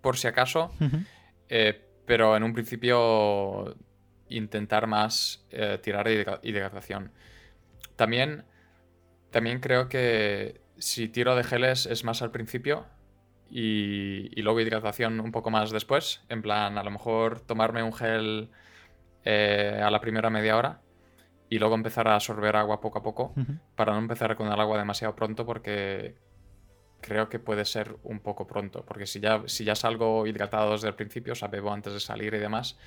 [0.01, 0.73] por si acaso,
[1.49, 3.77] eh, pero en un principio
[4.29, 5.45] intentar más
[5.83, 7.11] tirar de hidratación.
[7.97, 8.45] También,
[9.35, 12.87] también creo que si tiro de geles es más al principio
[13.51, 16.23] y, y, luego hidratación un poco más después.
[16.29, 18.51] En plan, a lo mejor tomarme un gel
[19.25, 20.83] eh, a la primera media hora
[21.51, 23.35] y luego empezar a absorber agua poco a poco
[23.75, 26.15] para no empezar con el agua demasiado pronto porque
[27.01, 28.85] creo que puede ser un poco pronto.
[28.87, 31.99] Porque si ya, si ya salgo hidratado desde el principio, o sea, bebo antes de
[31.99, 32.79] salir y demás,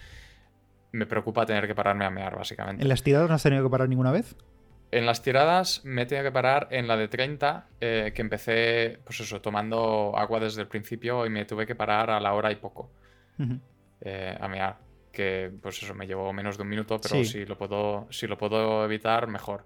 [0.94, 2.84] me preocupa tener que pararme a mear, básicamente.
[2.84, 4.38] ¿En las tiradas no has tenido que parar ninguna vez?
[4.92, 9.00] En las tiradas me he tenido que parar en la de 30, eh, que empecé,
[9.04, 12.52] pues eso, tomando agua desde el principio y me tuve que parar a la hora
[12.52, 12.90] y poco
[14.02, 14.78] eh, a mear.
[15.12, 18.38] Que, pues eso, me llevó menos de un minuto, pero si, lo puedo, si lo
[18.38, 19.66] puedo evitar, mejor.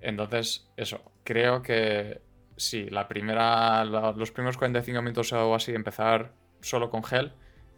[0.00, 2.20] Entonces, eso, creo que
[2.56, 7.32] sí, la primera, los primeros 45 minutos o así, empezar solo con gel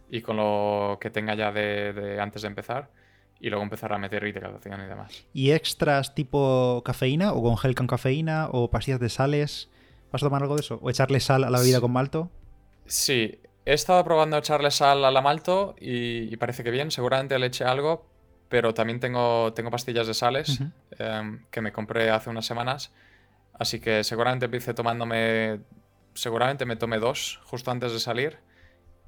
[0.09, 2.89] y con lo que tenga ya de, antes de empezar
[3.39, 5.25] y luego empezar a meter hidratación y demás.
[5.33, 9.69] ¿Y extras tipo cafeína o con gel con cafeína o pastillas de sales?
[10.11, 10.79] ¿Vas a tomar algo de eso?
[10.81, 12.31] ¿O echarle sal a la bebida con malto?
[12.85, 17.47] Sí, he estado probando echarle sal a la malto y, parece que bien, seguramente le
[17.47, 18.07] eché algo,
[18.47, 20.61] pero también tengo, tengo pastillas de sales
[20.97, 22.93] em, que me compré hace unas semanas,
[23.53, 25.59] así que seguramente empecé tomándome,
[26.13, 28.37] seguramente me tomé dos justo antes de salir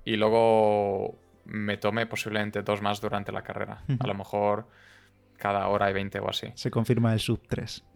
[0.04, 3.84] y luego me tomé posiblemente dos más durante la carrera.
[4.00, 4.68] A lo mejor
[5.38, 6.52] cada hora y 20 o así.
[6.56, 7.84] Se confirma el sub 3.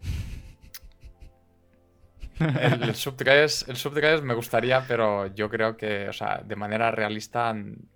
[2.40, 6.56] El, sub 3, el sub 3 me gustaría, pero yo creo que, o sea, de
[6.56, 7.54] manera realista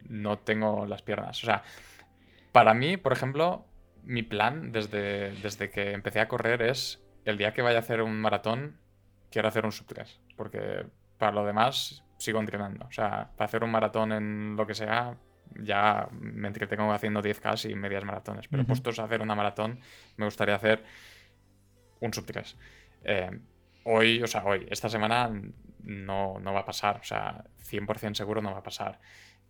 [0.09, 1.42] no tengo las piernas.
[1.42, 1.64] O sea,
[2.52, 3.66] para mí, por ejemplo,
[4.04, 8.02] mi plan desde, desde que empecé a correr es el día que vaya a hacer
[8.02, 8.78] un maratón,
[9.32, 10.20] quiero hacer un sub 3.
[10.36, 10.86] Porque
[11.18, 12.86] para lo demás, sigo entrenando.
[12.86, 15.16] O sea, para hacer un maratón en lo que sea,
[15.55, 18.49] ya me entretengo haciendo 10K y medias maratones.
[18.49, 19.80] Pero puestos a hacer una maratón,
[20.16, 20.84] me gustaría hacer
[22.01, 22.57] un sub 3.
[23.05, 23.30] Eh,
[23.84, 25.30] hoy, o sea, hoy, esta semana
[25.82, 26.99] no, no va a pasar.
[27.01, 28.99] O sea, 100% seguro no va a pasar.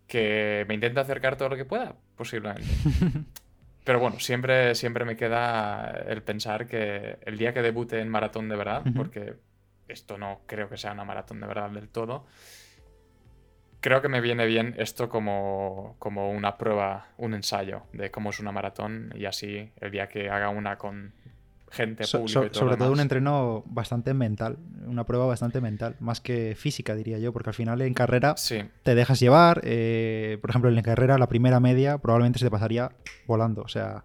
[0.07, 2.65] Que me intente acercar todo lo que pueda, posiblemente.
[3.85, 8.49] Pero bueno, siempre, siempre me queda el pensar que el día que debute en maratón
[8.49, 9.35] de verdad, porque
[9.87, 12.27] esto no creo que sea una maratón de verdad del todo.
[13.81, 18.41] Creo que me viene bien esto como, como una prueba, un ensayo de cómo es
[18.41, 21.13] una maratón y así el día que haga una con
[21.71, 24.57] gente, público y todo Sobre todo un entreno bastante mental,
[24.87, 28.35] una prueba bastante mental, más que física diría yo, porque al final en carrera
[28.83, 32.51] te dejas llevar, eh, por ejemplo en la carrera la primera media probablemente se te
[32.51, 32.93] pasaría
[33.27, 34.05] volando, o sea,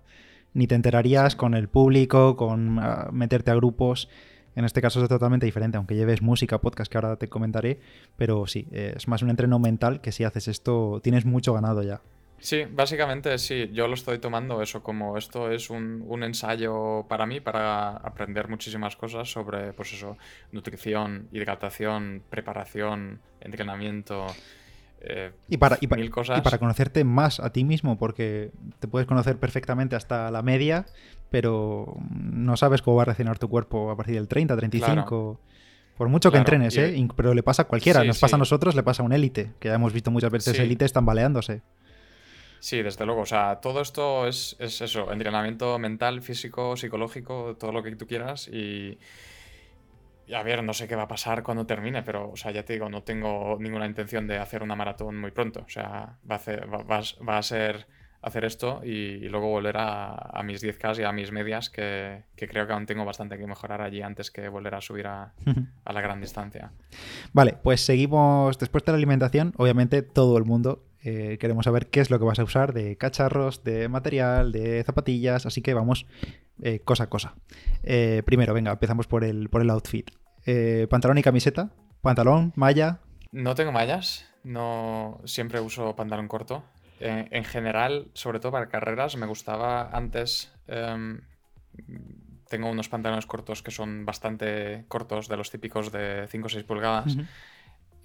[0.53, 4.09] ni te enterarías con el público, con ah, meterte a grupos.
[4.55, 7.79] En este caso es totalmente diferente, aunque lleves música, podcast, que ahora te comentaré,
[8.17, 12.01] pero sí, es más un entreno mental que si haces esto tienes mucho ganado ya.
[12.41, 17.39] Sí, básicamente sí, yo lo estoy tomando eso como esto es un, ensayo para mí,
[17.39, 20.17] para aprender muchísimas cosas sobre, pues eso,
[20.51, 24.25] nutrición, hidratación, preparación, entrenamiento,
[25.03, 26.37] eh, y, para, mil cosas.
[26.37, 30.85] y para conocerte más a ti mismo, porque te puedes conocer perfectamente hasta la media,
[31.29, 35.39] pero no sabes cómo va a reaccionar tu cuerpo a partir del 30, 35.
[35.97, 37.07] Por mucho que entrenes, ¿eh?
[37.15, 38.03] Pero le pasa a cualquiera.
[38.03, 40.57] Nos pasa a nosotros, le pasa a un élite, que ya hemos visto muchas veces
[40.59, 41.61] élites tambaleándose.
[42.59, 43.21] Sí, desde luego.
[43.21, 48.07] O sea, todo esto es, es, eso, entrenamiento mental, físico, psicológico, todo lo que tú
[48.07, 48.47] quieras.
[48.47, 48.99] Y,
[50.33, 52.73] a ver, no sé qué va a pasar cuando termine, pero, o sea, ya te
[52.73, 55.63] digo, no tengo ninguna intención de hacer una maratón muy pronto.
[55.65, 57.87] O sea, va a, va a ser
[58.21, 62.73] hacer esto y, luego volver a, mis 10K y a mis medias, que, creo que
[62.73, 65.33] aún tengo bastante que mejorar allí antes que volver a subir a,
[65.91, 66.71] la gran distancia.
[67.33, 69.53] Vale, pues seguimos después de la alimentación.
[69.57, 72.97] Obviamente todo el mundo eh, queremos saber qué es lo que vas a usar de
[72.97, 76.05] cacharros, de material, de zapatillas, así que vamos
[76.61, 77.35] eh, cosa a cosa.
[77.83, 80.11] Eh, primero, venga, empezamos por el, por el outfit.
[80.89, 81.71] pantalón y camiseta,
[82.01, 82.99] pantalón, malla.
[83.31, 86.63] No tengo mallas, no siempre uso pantalón corto.
[86.99, 90.53] En general, sobre todo para carreras, me gustaba antes.
[90.67, 91.21] Em,
[92.47, 96.63] tengo unos pantalones cortos que son bastante cortos, de los típicos de 5 o 6
[96.63, 97.17] pulgadas.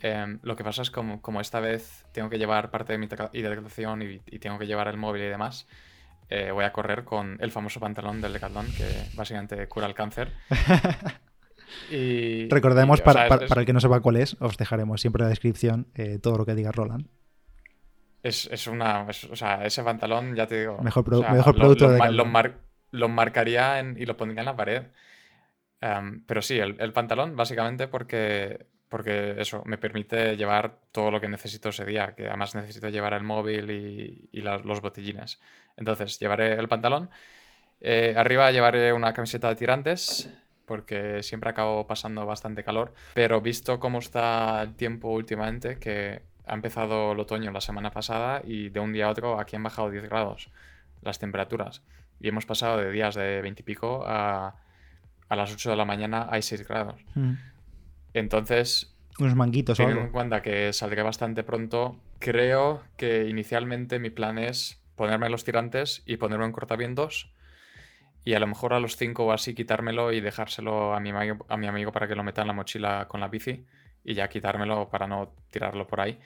[0.07, 3.09] Em, lo que pasa es como, como esta vez tengo que llevar parte de mi
[3.33, 5.67] hidratación y, y tengo que llevar el móvil y demás,
[6.29, 8.87] eh, voy a correr con el famoso pantalón del Decathlon que
[9.17, 10.33] básicamente cura el cáncer.
[11.91, 15.31] y, Recordemos, para, para, el que no sepa cuál es, os dejaremos siempre en la
[15.31, 17.09] descripción eh, todo lo que diga Roland.
[18.23, 19.03] Es, una.
[19.03, 20.79] o sea, ese pantalón, ya te digo.
[20.83, 22.25] Mejor, producto lo,
[22.91, 24.83] lo, marcaría y lo pondría en la pared.
[25.81, 28.67] Em, pero sí, el, pantalón, básicamente porque.
[28.89, 33.15] Porque eso me permite llevar todo lo que necesito ese día, que además necesito llevar
[33.15, 35.41] el móvil y, los botellines.
[35.77, 37.11] Entonces, llevaré el pantalón.
[37.81, 40.31] Eh, arriba llevaré una camiseta de tirantes
[40.67, 42.93] porque siempre acabo pasando bastante calor.
[43.15, 48.43] Pero visto cómo está el tiempo últimamente, que ha empezado el otoño la semana pasada
[48.45, 50.51] y de un día a otro aquí han bajado 10 grados
[51.03, 51.83] las temperaturas.
[52.21, 54.57] Y hemos pasado de días de 20 y pico a,
[55.29, 57.01] a las 8 de la mañana hay 6 grados.
[57.15, 57.35] Mm.
[58.17, 64.39] Entonces, Unos manguitos teniendo en cuenta que saldré bastante pronto, creo que inicialmente mi plan
[64.39, 67.31] es ponerme los tirantes y ponerlo en cortavientos
[68.25, 71.45] y a lo mejor a los 5 o así quitármelo y dejárselo a mi, amigo,
[71.51, 73.67] a mi amigo para que lo meta en la mochila con la bici
[74.03, 76.19] y ya quitármelo para no tirarlo por ahí.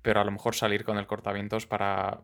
[0.00, 2.22] Pero a lo mejor salir con el cortavientos para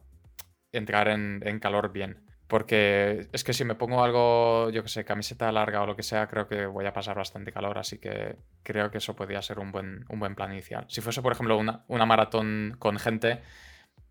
[0.73, 2.25] entrar en, en calor bien.
[2.49, 6.05] Porque es que si me pongo algo, yo que sé, camiseta larga o lo que
[6.05, 9.59] sea, creo que voy a pasar bastante calor, así que creo que eso podría ser
[9.59, 10.85] un buen, un buen plan inicial.
[10.89, 13.41] Si fuese, por ejemplo, una, una maratón con gente,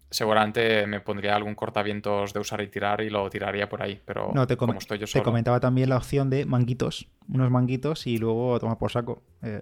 [0.09, 4.31] seguramente me pondría algún cortavientos de usar y tirar y lo tiraría por ahí, pero
[4.33, 5.23] No, te, com- como estoy yo te solo...
[5.25, 7.07] comentaba también la opción de manguitos.
[7.29, 9.23] Unos manguitos y luego toma por saco.
[9.43, 9.61] Eh,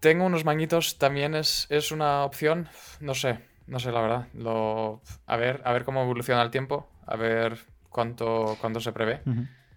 [0.00, 2.68] Tengo unos manguitos, también es, es una opción,
[3.00, 4.26] no sé, no sé la verdad.
[4.34, 7.58] Lo, a, ver, a ver cómo evoluciona el tiempo, a ver
[7.96, 9.22] cuánto, cuánto se prevé.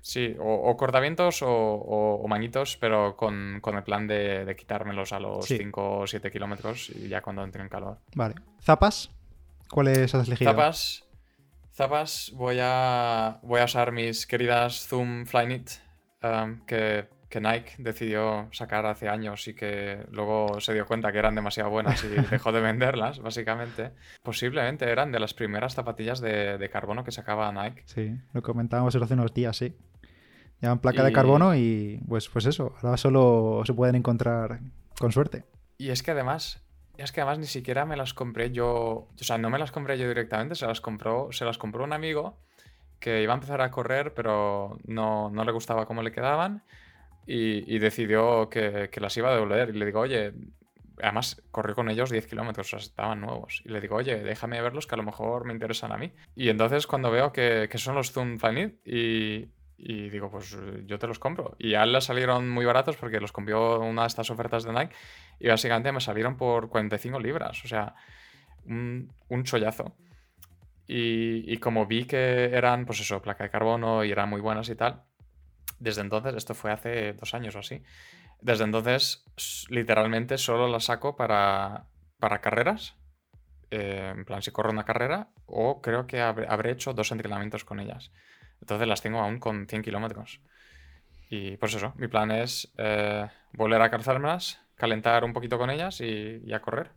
[0.01, 4.55] Sí, o, o cortavientos o, o- o manguitos, pero con, con el plan de, de
[4.55, 5.57] quitármelos a los Sí.
[5.57, 7.97] 5 o 7 kilómetros y ya cuando entre en calor.
[8.15, 8.35] Vale.
[8.61, 9.09] ¿Zapas?
[9.69, 10.51] ¿Cuáles has elegido?
[10.51, 11.05] Zapas,
[11.73, 15.69] zapas, voy a, voy a usar mis queridas Zoom Flyknit
[16.23, 21.19] um, que, que Nike decidió sacar hace años y que luego se dio cuenta que
[21.19, 23.91] eran demasiado buenas y dejó de venderlas, básicamente.
[24.23, 27.83] Posiblemente eran de las primeras zapatillas de, de carbono que sacaba Nike.
[27.85, 29.75] Sí, lo comentábamos hace unos días, sí.
[30.59, 34.59] Llevan placa de carbono y pues, pues eso, ahora solo se pueden encontrar
[34.99, 35.45] con suerte.
[35.77, 36.61] Y es que además,
[36.97, 39.97] es que además ni siquiera me las compré yo, o sea, no me las compré
[39.97, 42.37] yo directamente, se las compró, se las compró un amigo
[42.99, 46.63] que iba a empezar a correr, pero no, no le gustaba cómo le quedaban
[47.25, 49.69] y, decidió que, que las iba a devolver.
[49.69, 50.33] Y le digo, oye,
[51.01, 53.61] además corrió con ellos 10 kilómetros, estaban nuevos.
[53.65, 56.11] Y le digo, oye, déjame verlos que a lo mejor me interesan a mí.
[56.35, 60.83] Y entonces cuando veo que, que son los Zoom Flyknit y, y digo, pues eh,
[60.85, 61.55] yo te los compro.
[61.57, 64.73] Y a él le salieron muy baratos porque los compró una de estas ofertas de
[64.73, 64.95] Nike
[65.39, 67.95] y básicamente me salieron por 45 libras, o sea,
[68.65, 69.95] un, un chollazo.
[70.85, 74.69] Y, y como vi que eran, pues eso, placa de carbono y eran muy buenas
[74.69, 75.03] y tal,
[75.79, 77.83] desde entonces, esto fue hace dos años o así,
[78.41, 79.25] desde entonces
[79.69, 81.85] literalmente solo las saco para,
[82.19, 82.95] para carreras,
[83.71, 87.65] eh, en plan si corro una carrera, o creo que habré, habré hecho dos entrenamientos
[87.65, 88.11] con ellas.
[88.61, 90.41] Entonces las tengo aún con 100 kilómetros.
[91.29, 96.01] Y pues eso, mi plan es eh, volver a calzármelas, calentar un poquito con ellas
[96.01, 96.91] y, y a correr.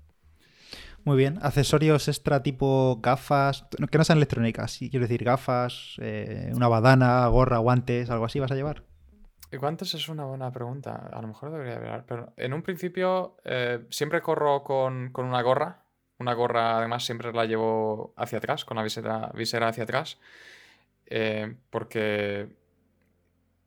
[1.05, 1.39] Muy bien.
[1.43, 7.27] Accesorios extra tipo gafas, que no sean electrónicas, sí, quiero decir gafas, eh, una badana,
[7.27, 8.85] gorra, guantes, algo así vas a llevar.
[9.51, 11.11] ¿Y ¿Cuántos es una buena pregunta?
[11.13, 15.43] A lo mejor debería hablar, pero en un principio eh, siempre corro con, con una
[15.43, 15.85] gorra.
[16.19, 20.19] Una gorra, además, siempre la llevo hacia atrás, con la visera, visera hacia atrás.
[21.07, 22.49] eh, porque,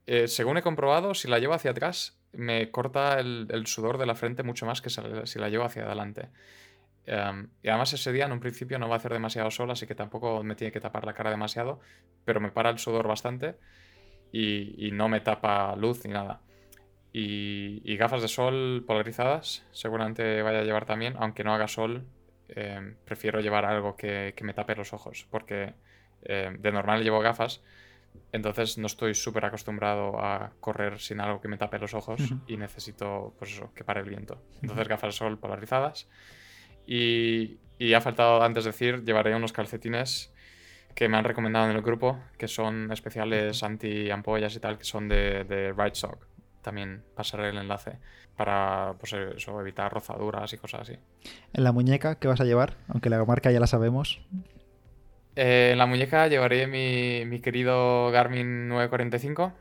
[0.08, 4.06] eh, según he comprobado, si la llevo hacia atrás, me corta el, el sudor de
[4.06, 6.30] la frente mucho más que si la, si la llevo hacia adelante.
[7.08, 9.86] Em, y además ese día en un principio no va a hacer demasiado sol, así
[9.86, 11.80] que tampoco me tiene que tapar la cara demasiado,
[12.24, 13.56] pero me para el sudor bastante
[14.32, 16.42] y, y no me tapa luz ni nada.
[17.14, 22.06] Y, y gafas de sol polarizadas, seguramente vaya a llevar también, aunque no haga sol,
[22.50, 25.74] eh, prefiero llevar algo que, que me tape los ojos, porque
[26.24, 27.62] eh, de normal llevo gafas,
[28.32, 32.58] entonces no estoy súper acostumbrado a correr sin algo que me tape los ojos y
[32.58, 34.42] necesito, pues eso, que pare el viento.
[34.62, 36.08] Entonces gafas de sol polarizadas.
[36.88, 40.34] Y, y ha faltado antes decir, llevaré unos calcetines
[40.94, 45.10] que me han recomendado en el grupo, que son especiales anti-ampollas y tal, que son
[45.10, 46.26] de, de Right Sock.
[46.62, 48.00] También pasaré el enlace
[48.36, 50.98] para pues eso, evitar rozaduras y cosas así.
[51.54, 52.78] En la muñeca, ¿qué vas a llevar?
[52.88, 54.22] Aunque la marca ya la sabemos.
[55.36, 59.54] Eh, en la muñeca llevaré mi, mi querido Garmin 945,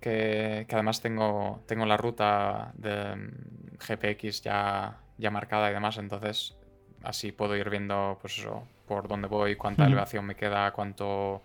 [0.00, 5.96] que, que además tengo, tengo la ruta de mm, GPX ya, ya marcada y demás,
[5.98, 6.56] entonces
[7.02, 11.42] así puedo ir viendo pues eso, por dónde voy, cuánta elevación me queda, cuánto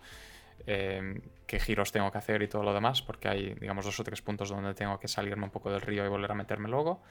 [0.66, 4.04] eh, qué giros tengo que hacer y todo lo demás, porque hay digamos dos o
[4.04, 7.02] tres puntos donde tengo que salirme un poco del río y volver a meterme luego.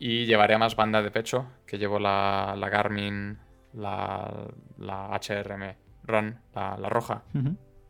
[0.00, 3.36] Y llevaré más banda de pecho, que llevo la, la Garmin,
[3.72, 4.46] la,
[4.78, 7.24] la HRM Run, la, la roja.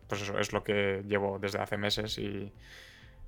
[0.08, 2.50] Pues eso es lo que llevo desde hace meses y,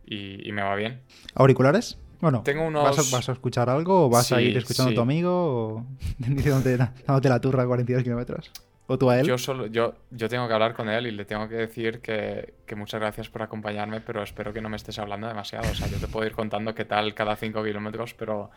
[0.07, 1.03] y- y me va bien.
[1.35, 1.99] ¿Auriculares?
[2.21, 4.95] Bueno, Tengo ¿vas, a, unos- vas a escuchar algo o vas a ir escuchando a
[4.95, 5.87] tu amigo o
[6.19, 8.51] dándote la turra a 42 kilómetros?
[8.87, 9.27] ¿O tú a él?
[9.27, 12.55] Yo, solo, yo, yo tengo que hablar con él y le tengo que decir que,
[12.67, 15.71] que, muchas gracias por acompañarme, pero espero que no me estés hablando demasiado.
[15.71, 18.51] O sea, yo te puedo ir contando qué tal cada 5 kilómetros, pero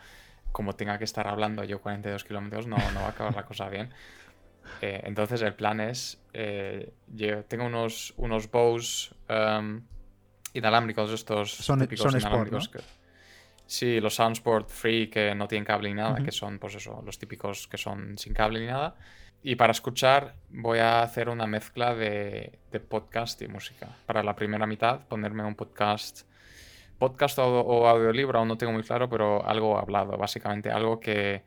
[0.50, 3.68] como tenga que estar hablando yo 42 kilómetros, no, no va a acabar la cosa
[3.68, 3.90] bien.
[4.80, 9.82] Eh, entonces el plan es, eh, yo tengo unos, unos bows um,
[10.52, 12.64] inalámbricos, estos son, típicos son inalámbricos.
[12.64, 13.03] Sport, que,
[13.66, 16.24] sí, los Soundsport Free que no tienen cable ni nada, uh -huh.
[16.24, 18.94] que son pues eso, los típicos que son sin cable ni nada.
[19.42, 23.88] Y para escuchar voy a hacer una mezcla de, de, podcast y música.
[24.06, 26.26] Para la primera mitad ponerme un podcast,
[26.98, 31.42] podcast o, o, audiolibro, aún no tengo muy claro, pero algo hablado, básicamente algo que,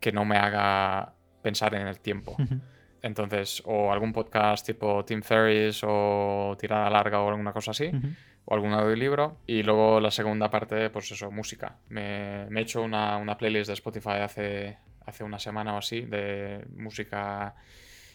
[0.00, 1.12] que no me haga
[1.42, 2.34] pensar en el tiempo.
[2.38, 2.60] Uh -huh.
[3.02, 7.92] Entonces, o algún podcast tipo Tim Ferriss o Tirada Larga o alguna cosa así, uh
[7.92, 8.16] -huh.
[8.44, 9.38] O algún audiolibro.
[9.46, 11.76] Y luego la segunda parte, pues eso, música.
[11.88, 16.64] Me, he hecho una, una playlist de Spotify hace, hace una semana o así de
[16.76, 17.54] música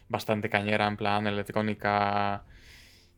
[0.08, 2.44] bastante cañera, en plan electrónica,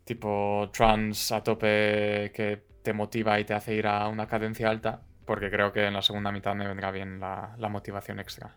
[0.03, 5.01] tipo trance a tope que te motiva y te hace ir a una cadencia alta,
[5.25, 8.55] porque creo que en la segunda mitad me vendrá bien la, motivación extra.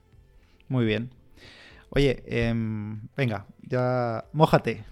[0.68, 1.10] Muy bien.
[1.90, 2.52] Oye, eh,
[3.16, 4.84] venga, ya mójate.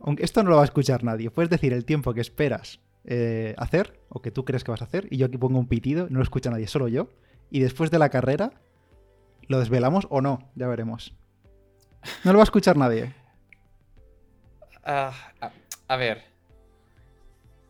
[0.00, 1.30] Aunque esto no lo va a escuchar nadie.
[1.30, 4.84] Puedes decir el tiempo que esperas eh, hacer o que tú crees que vas a
[4.84, 7.08] hacer y yo aquí pongo un pitido, no lo escucha nadie, solo yo.
[7.50, 8.52] Y después de la carrera
[9.48, 10.50] ¿Lo desvelamos o no?
[10.54, 11.14] Ya veremos.
[12.24, 13.12] No lo va a escuchar nadie.
[14.84, 15.52] Uh, a,
[15.88, 16.24] a, ver.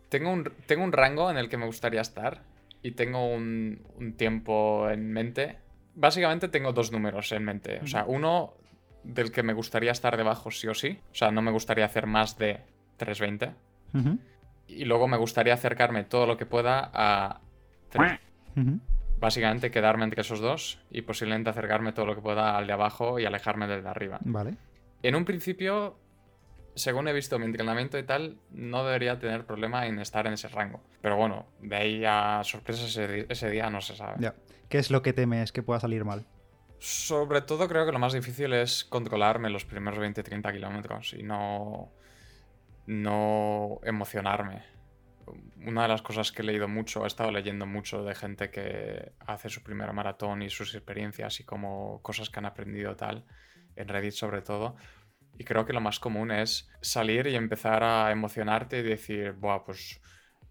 [0.08, 2.42] Tengo un, tengo un rango en el que me gustaría estar.
[2.82, 5.58] Y tengo un, un, tiempo en mente.
[5.94, 7.80] Básicamente tengo dos números en mente.
[7.82, 8.54] O sea, uno
[9.04, 10.98] del que me gustaría estar debajo sí o sí.
[11.12, 12.60] O sea, no me gustaría hacer más de
[12.96, 13.54] 320.
[13.94, 14.18] Uh -huh.
[14.76, 17.40] Y luego me gustaría acercarme todo lo que pueda a
[17.90, 18.20] 3.
[18.56, 18.80] Uh -huh
[19.22, 23.20] básicamente quedarme entre esos dos y posiblemente acercarme todo lo que pueda al de abajo
[23.20, 24.18] y alejarme del de arriba.
[24.24, 24.56] Vale.
[25.04, 25.96] En un principio,
[26.74, 30.48] según he visto mi entrenamiento y tal, no debería tener problema en estar en ese
[30.48, 30.82] rango.
[31.00, 34.16] Pero bueno, de ahí a sorpresas ese, ese día no se sabe.
[34.18, 34.34] Ya.
[34.68, 36.26] ¿Qué es lo que temes que pueda salir mal?
[36.80, 41.92] Sobre todo creo que lo más difícil es controlarme los primeros 20-30 kilómetros y no,
[42.86, 44.62] no emocionarme
[45.64, 49.12] una de las cosas que he leído mucho, he estado leyendo mucho de gente que
[49.20, 53.24] hace su primera maratón y sus experiencias y como cosas que han aprendido tal,
[53.76, 54.76] en Reddit sobre todo.
[55.38, 59.64] Y creo que lo más común es salir y empezar a emocionarte y decir, Buah,
[59.64, 60.00] pues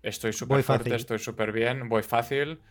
[0.01, 2.61] estoy súper fuerte, estoy súper bien, voy fácil,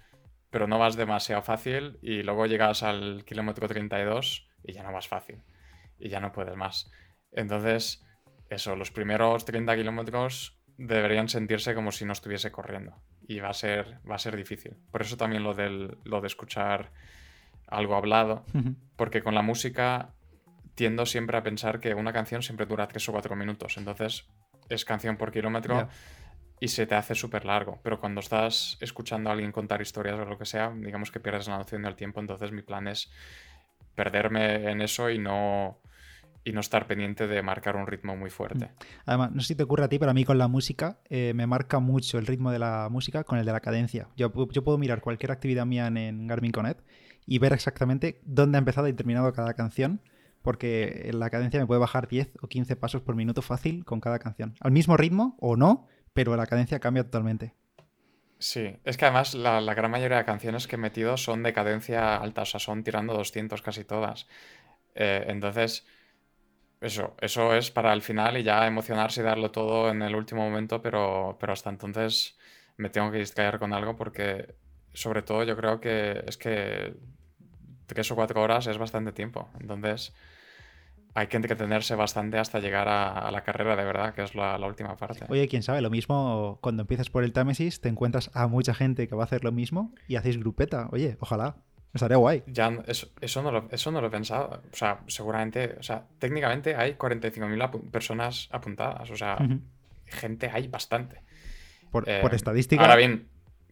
[0.50, 5.06] pero no vas demasiado fácil y luego llegas al kilómetro 32 y ya no vas
[5.06, 5.42] fácil
[5.98, 6.90] y ya no puedes más.
[7.32, 8.04] Entonces,
[8.50, 12.94] eso, los primeros 30 kilómetros deberían sentirse como si no estuviese corriendo.
[13.26, 14.76] Y va a ser, va a ser difícil.
[14.90, 16.90] Por eso también lo, del, lo de escuchar
[17.68, 18.44] algo hablado.
[18.96, 20.14] Porque con la música
[20.74, 23.76] tiendo siempre a pensar que una canción siempre dura tres o cuatro minutos.
[23.76, 24.26] Entonces
[24.68, 25.88] es canción por kilómetro yeah.
[26.58, 27.78] y se te hace súper largo.
[27.84, 31.46] Pero cuando estás escuchando a alguien contar historias o lo que sea, digamos que pierdes
[31.46, 32.18] la noción del tiempo.
[32.18, 33.12] Entonces mi plan es
[33.94, 35.80] perderme en eso y no
[36.44, 38.66] y no estar pendiente de marcar un ritmo muy fuerte.
[38.66, 38.68] Mm.
[39.06, 41.32] Además, no sé si te ocurre a ti, pero a mí con la música eh,
[41.34, 44.08] me marca mucho el ritmo de la música con el de la cadencia.
[44.16, 46.80] Yo, yo puedo mirar cualquier actividad mía en, en, Garmin Connect
[47.26, 50.00] y ver exactamente dónde ha empezado y terminado cada canción,
[50.42, 54.18] porque la cadencia me puede bajar 10 o 15 pasos por minuto fácil con cada
[54.18, 54.54] canción.
[54.60, 57.54] Al mismo ritmo o no, pero la cadencia cambia totalmente.
[58.38, 61.52] Sí, es que además la, la gran mayoría de canciones que he metido son de
[61.52, 64.26] cadencia alta, o sea, son tirando 200 casi todas.
[64.94, 65.86] Eh, entonces
[66.80, 70.42] eso, eso es para el final y ya emocionarse y darlo todo en el último
[70.42, 72.38] momento, pero, pero hasta entonces
[72.76, 74.54] me tengo que distraer con algo porque
[74.94, 76.94] sobre todo yo creo que es que
[77.86, 79.50] tres o cuatro horas es bastante tiempo.
[79.60, 80.14] Entonces
[81.14, 84.66] hay que entretenerse bastante hasta llegar a, la carrera de verdad, que es la, la,
[84.66, 85.26] última parte.
[85.28, 89.08] Oye, quién sabe, lo mismo cuando empiezas por el Támesis, te encuentras a mucha gente
[89.08, 90.88] que va a hacer lo mismo y hacéis grupeta.
[90.92, 91.56] Oye, ojalá.
[91.92, 92.42] Estaría guay.
[92.46, 94.62] Ya, eso, eso, no lo, eso no lo he pensado.
[94.72, 99.10] O sea, seguramente, o sea, técnicamente hay 45.000 apu personas apuntadas.
[99.10, 99.60] O sea, uh -huh.
[100.06, 101.22] gente hay bastante.
[101.90, 102.80] Por, eh, por, estadística.
[102.80, 103.26] Ahora bien,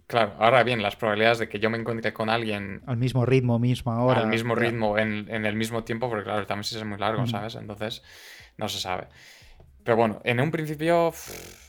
[0.09, 2.83] claro, ahora bien, las probabilidades de que yo me encuentre con alguien.
[2.87, 4.21] Al mismo ritmo, misma hora.
[4.21, 7.27] Al mismo ritmo, en, en, el mismo tiempo, porque claro, también es muy largo, uh
[7.27, 7.31] -huh.
[7.31, 7.55] ¿sabes?
[7.55, 8.03] Entonces,
[8.57, 9.07] no se sabe.
[9.85, 11.13] Pero bueno, en un principio.
[11.13, 11.68] Pff,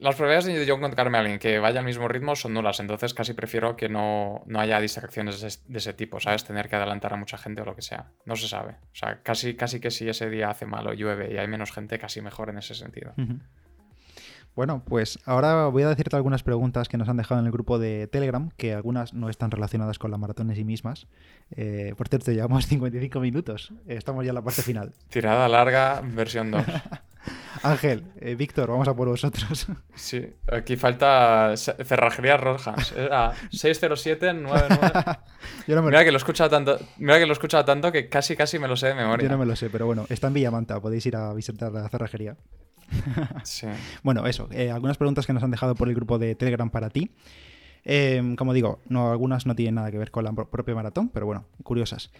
[0.00, 3.12] las probabilidades de yo encontrarme a alguien que vaya al mismo ritmo son nulas, entonces
[3.12, 6.44] casi prefiero que no, no haya distracciones de ese, tipo, ¿sabes?
[6.44, 8.10] Tener que adelantar a mucha gente o lo que sea.
[8.24, 8.72] No se sabe.
[8.92, 11.70] O sea, casi, casi que si ese día hace mal o llueve y hay menos
[11.70, 13.12] gente, casi mejor en ese sentido.
[14.56, 17.78] Bueno, pues ahora voy a decirte algunas preguntas que nos han dejado en el grupo
[17.78, 21.06] de Telegram, que algunas no están relacionadas con la maratón en sí mismas.
[21.52, 23.72] Eh, por cierto, llevamos 55 minutos.
[23.86, 24.92] Estamos ya en la parte final.
[25.08, 26.64] Tirada larga, versión 2.
[27.62, 29.66] Ángel, eh, Víctor, vamos a por vosotros.
[29.94, 32.92] Sí, aquí falta cerrajería rojas.
[32.92, 34.78] Era 60799.
[35.66, 38.66] Mira que lo he escuchado tanto, mira que lo he tanto que casi casi me
[38.66, 39.24] lo sé de memoria.
[39.24, 41.88] Yo no me lo sé, pero bueno, está en Villamanta, podéis ir a visitar la
[41.90, 42.36] cerrajería.
[43.44, 43.66] Sí.
[44.02, 46.90] bueno, eso, eh, algunas preguntas que nos han dejado por el grupo de Telegram para
[46.90, 47.10] ti.
[47.84, 51.26] Em, como digo, no, algunas no tienen nada que ver con la propia maratón, pero
[51.26, 52.10] bueno, curiosas.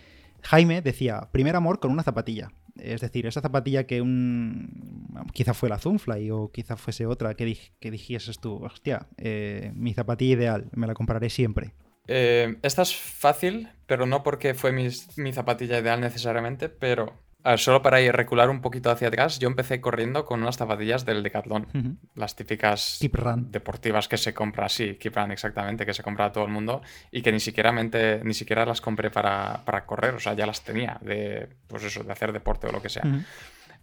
[0.43, 2.53] Jaime decía, primer amor con una zapatilla.
[2.79, 5.27] Es decir, esa zapatilla que un...
[5.33, 9.93] quizá fue la Zoomfly o quizá fuese otra que, que dijieses tú, hostia, eh, mi
[9.93, 11.75] zapatilla ideal, me la compraré siempre.
[12.07, 17.13] Eh, esta es fácil, pero no porque fue mi, mi zapatilla ideal necesariamente, pero
[17.57, 21.23] solo para ir recular un poquito hacia atrás, yo empecé corriendo con unas zapatillas del
[21.23, 21.99] Decathlon.
[22.15, 22.99] Las típicas
[23.37, 26.83] deportivas que se compra, sí, Keep Run, exactamente, que se compra a todo el mundo
[27.11, 30.99] y que ni siquiera, ni siquiera las compré para, correr, o sea, ya las tenía
[31.01, 33.05] de, pues eso, de hacer deporte o lo que sea.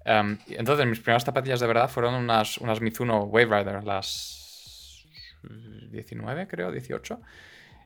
[0.06, 5.06] Em, entonces, mis primeras zapatillas de verdad fueron unas, unas Mizuno Wave Rider, las
[5.92, 7.22] 19, creo, 18.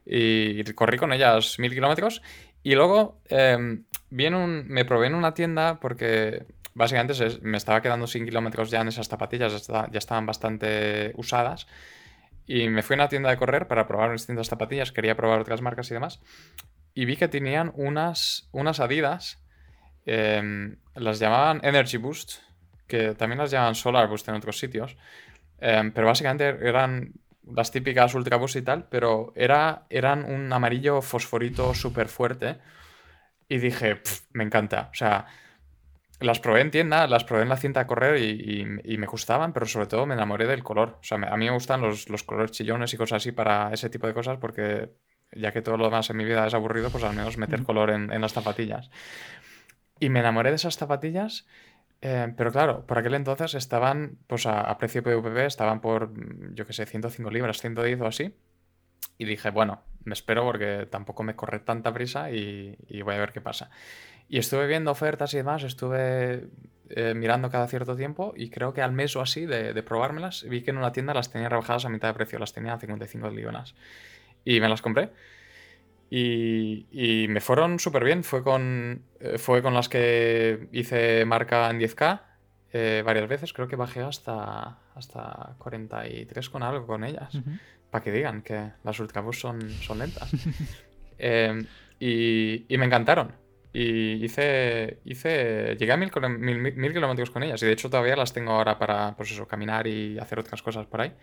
[0.05, 2.21] Y corrí con ellas mil kilómetros
[2.63, 3.81] y luego eh,
[4.11, 9.07] me probé en una tienda porque básicamente me estaba quedando sin kilómetros ya en esas
[9.07, 11.67] zapatillas, ya, estaban bastante usadas.
[12.45, 15.61] Y me fui a una tienda de correr para probar distintas zapatillas, quería probar otras
[15.61, 16.19] marcas y demás.
[16.93, 19.41] Y vi que tenían unas, unas Adidas,
[20.05, 22.41] em, las llamaban Energy Boost,
[22.87, 24.97] que también las llamaban Solar Boost en otros sitios.
[25.59, 27.13] Em, pero básicamente eran
[27.45, 32.57] las típicas Ultra Boost y tal, pero era, eran un amarillo fosforito súper fuerte.
[33.51, 34.89] Y dije, me encanta.
[34.93, 35.25] O sea,
[36.21, 38.63] las probé en tienda, las probé en la cinta a correr y,
[38.97, 40.99] me gustaban, pero sobre todo me enamoré del color.
[41.01, 44.07] O sea, a mí me gustan los, colores chillones y cosas así para ese tipo
[44.07, 44.91] de cosas porque
[45.33, 47.89] ya que todo lo demás en mi vida es aburrido, pues al menos meter color
[47.89, 48.89] en, en las zapatillas.
[49.99, 51.45] Y me enamoré de esas zapatillas
[52.01, 56.11] eh, pero claro, por aquel entonces estaban pues a, precio PVP, estaban por,
[56.55, 58.33] yo qué sé, 105 libras, 110 o así.
[59.17, 63.31] Y dije, bueno, me espero porque tampoco me corre tanta prisa y, voy a ver
[63.31, 63.69] qué pasa.
[64.29, 66.47] Y estuve viendo ofertas y demás, estuve
[66.89, 70.43] eh, mirando cada cierto tiempo y creo que al mes o así de, de, probármelas
[70.47, 72.79] vi que en una tienda las tenía rebajadas a mitad de precio, las tenía a
[72.79, 73.75] 55 libras.
[74.43, 75.11] Y me las compré.
[76.13, 78.23] Y, me fueron súper bien.
[78.23, 82.21] Fue con, eh, fue con las que hice marca en 10K
[82.73, 83.53] eh, varias veces.
[83.53, 87.33] Creo que bajé hasta, hasta 43 con algo con ellas.
[87.91, 90.31] Para que digan que las Ultrabus son, son lentas.
[91.23, 91.67] Em,
[91.99, 93.35] y, me encantaron.
[93.71, 96.09] Y hice, hice llegué a mil,
[96.57, 97.61] mil, kilómetros con ellas.
[97.61, 100.87] Y de hecho todavía las tengo ahora para pues eso, caminar y hacer otras cosas
[100.87, 101.13] por ahí.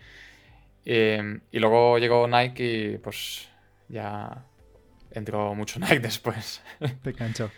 [0.85, 3.49] Em, y luego llegó Nike y pues
[3.89, 4.45] ya
[5.11, 6.61] entró mucho Nike después.
[7.03, 7.51] Te cancho.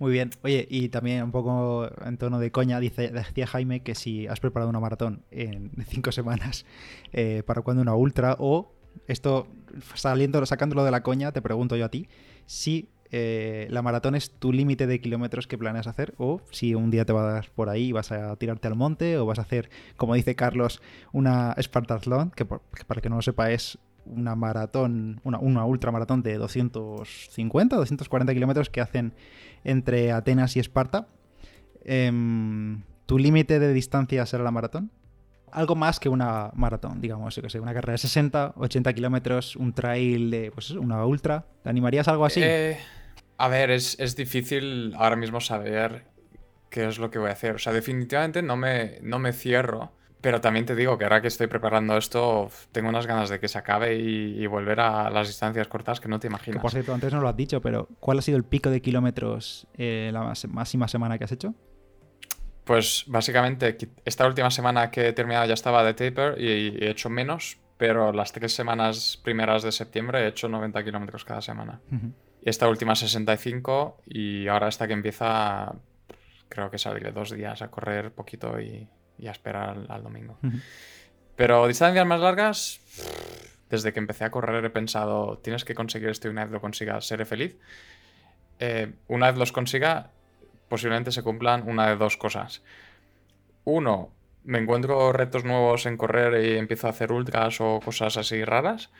[0.00, 0.30] Muy bien.
[0.42, 4.40] Oye, y también un poco en tono de coña, dice, decía Jaime que si has
[4.40, 6.64] preparado una maratón en cinco semanas,
[7.12, 8.34] eh, ¿para cuándo una ultra?
[8.38, 8.72] O
[9.06, 9.46] esto,
[9.94, 12.08] saliendo, sacándolo de la coña, te pregunto yo a ti,
[12.46, 16.90] si eh, la maratón es tu límite de kilómetros que planeas hacer, o si un
[16.90, 19.68] día te vas por ahí y vas a tirarte al monte, o vas a hacer,
[19.98, 20.80] como dice Carlos,
[21.12, 26.22] una Spartathlon, que, que para que no lo sepa es una maratón, una, una ultramaratón
[26.22, 29.14] de 250, 240 kilómetros que hacen
[29.64, 31.08] entre Atenas y Esparta.
[31.84, 34.90] Em, ¿Tu límite de distancia será la maratón?
[35.52, 39.72] Algo más que una maratón, digamos, que sé, una carrera de 60, 80 kilómetros, un
[39.72, 41.44] trail de, pues una ultra.
[41.62, 42.40] ¿Te animarías algo así?
[42.42, 42.78] Eh,
[43.36, 46.04] a ver, es, es, difícil ahora mismo saber
[46.68, 47.56] qué es lo que voy a hacer.
[47.56, 51.28] O sea, definitivamente no me, no me cierro pero también te digo que ahora que
[51.28, 55.68] estoy preparando esto, tengo unas ganas de que se acabe y, volver a las distancias
[55.68, 56.60] cortas que no te imaginas.
[56.60, 59.66] por cierto, antes no lo has dicho, pero ¿cuál ha sido el pico de kilómetros
[59.74, 61.54] eh, la máxima semana que has hecho?
[62.64, 67.08] Pues básicamente, esta última semana que he terminado ya estaba de taper y he hecho
[67.08, 71.80] menos, pero las tres semanas primeras de septiembre he hecho 90 kilómetros cada semana.
[72.42, 75.74] Y esta última 65 y ahora esta que empieza,
[76.48, 78.88] creo que saldré dos días a correr poquito y,
[79.20, 80.38] y a esperar al, domingo.
[81.36, 82.80] Pero distancias más largas,
[83.68, 86.60] desde que empecé a correr he pensado, tienes que conseguir esto y una vez lo
[86.60, 87.56] consigas, seré feliz.
[88.58, 90.10] Eh, una vez los consiga,
[90.68, 92.62] posiblemente se cumplan una de dos cosas.
[93.64, 94.10] Uno,
[94.44, 98.90] me encuentro retos nuevos en correr y empiezo a hacer ultras o cosas así raras.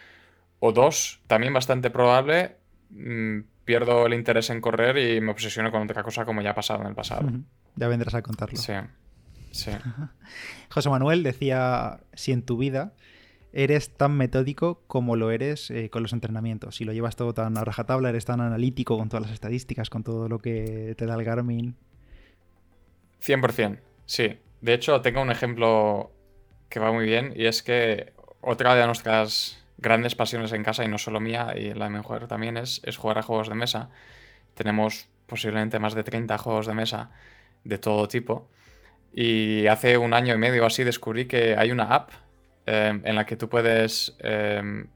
[0.61, 2.57] O dos, también bastante probable,
[2.91, 6.55] mm, pierdo el interés en correr y me obsesiono con otra cosa como ya ha
[6.55, 7.31] pasado en el pasado.
[7.77, 8.59] Ya vendrás a contarlo.
[8.59, 8.75] Sí.
[9.51, 9.71] Sí.
[10.71, 12.93] José Manuel decía, si en tu vida
[13.53, 17.59] eres tan metódico como lo eres eh, con los entrenamientos, si lo llevas todo tan
[17.59, 21.15] a rajatabla, eres tan analítico con todas las estadísticas, con todo lo que te da
[21.15, 21.77] el Garmin.
[23.23, 24.39] 100%, sí.
[24.61, 26.13] De hecho, tengo un ejemplo
[26.69, 30.89] que va muy bien y es que otra de nuestras grandes pasiones en casa, y
[30.89, 33.55] no solo mía, y la de mi mujer también, es, es jugar a juegos de
[33.55, 33.91] mesa.
[34.55, 37.11] Tenemos posiblemente más de 30 juegos de mesa
[37.65, 38.49] de todo tipo.
[39.13, 42.11] Y hace un año y medio así descubrí que hay una app
[42.67, 44.89] em, en la que tú puedes em,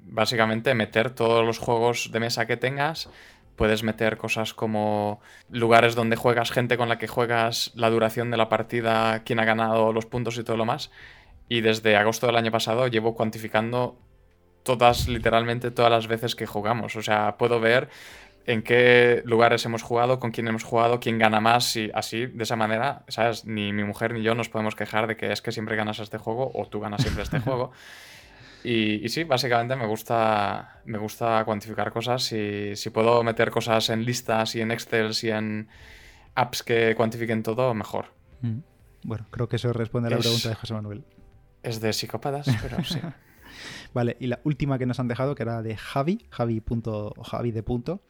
[0.00, 3.10] básicamente meter todos los juegos de mesa que tengas.
[3.56, 5.20] Puedes meter cosas como
[5.50, 9.44] lugares donde juegas, gente con la que juegas, la duración de la partida, quién ha
[9.44, 10.90] ganado los puntos y todo lo más.
[11.48, 13.98] Y desde agosto del año pasado llevo cuantificando
[14.62, 16.94] todas, literalmente todas las veces que jugamos.
[16.96, 17.88] O sea, puedo ver
[18.48, 22.44] en qué lugares hemos jugado, con quién hemos jugado, quién gana más y así, de
[22.44, 23.44] esa manera, ¿sabes?
[23.44, 26.16] Ni mi mujer ni yo nos podemos quejar de que es que siempre ganas este
[26.16, 27.72] juego o tú ganas siempre este juego.
[28.64, 34.06] Y, sí, básicamente me gusta, me gusta cuantificar cosas y si puedo meter cosas en
[34.06, 35.68] listas y en Excel y en
[36.34, 38.14] apps que cuantifiquen todo, mejor.
[38.40, 38.60] Mm.
[39.04, 41.04] Bueno, creo que eso responde a la pregunta de José Manuel.
[41.62, 42.98] Es de psicópatas, pero sí.
[43.94, 46.62] Vale, y la última que nos han dejado, que era de Javi, Javi,
[47.22, 48.02] Javi de punto,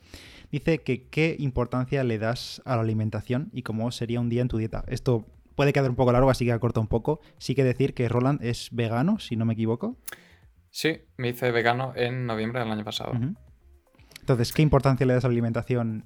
[0.51, 4.49] dice que qué importancia le das a la alimentación y cómo sería un día en
[4.49, 4.85] tu dieta.
[4.89, 7.21] Esto puede quedar un poco largo, así que acorta un poco.
[7.39, 9.97] Sí que decir que Roland es vegano, si no me equivoco.
[10.71, 13.13] Sí, me hice vegano en noviembre del año pasado.
[14.21, 16.05] Entonces, ¿qué importancia le das a la alimentación?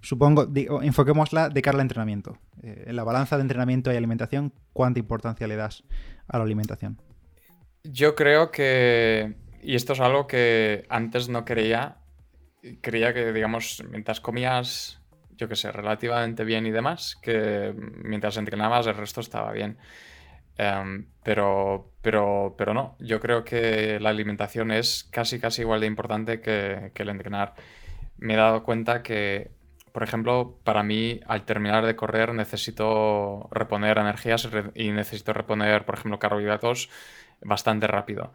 [0.00, 2.38] Supongo, digo, enfoquémosla de cara al entrenamiento.
[2.62, 5.82] Eh, en la balanza de entrenamiento y alimentación, ¿cuánta importancia le das
[6.28, 6.98] a la alimentación?
[7.84, 11.98] Yo creo que, y esto es algo que antes no creía,
[12.80, 15.02] creía que, digamos, mientras comías,
[15.36, 19.76] yo qué sé, relativamente bien y demás, que mientras entrenabas el resto estaba bien.
[20.56, 25.86] Em, pero, pero, pero no, yo creo que la alimentación es casi, casi igual de
[25.86, 27.54] importante que, el entrenar.
[28.16, 29.50] Me he dado cuenta que,
[29.92, 35.96] por ejemplo, para mí, al terminar de correr, necesito reponer energías y necesito reponer, por
[35.96, 36.88] ejemplo, carbohidratos
[37.44, 38.32] bastante rápido.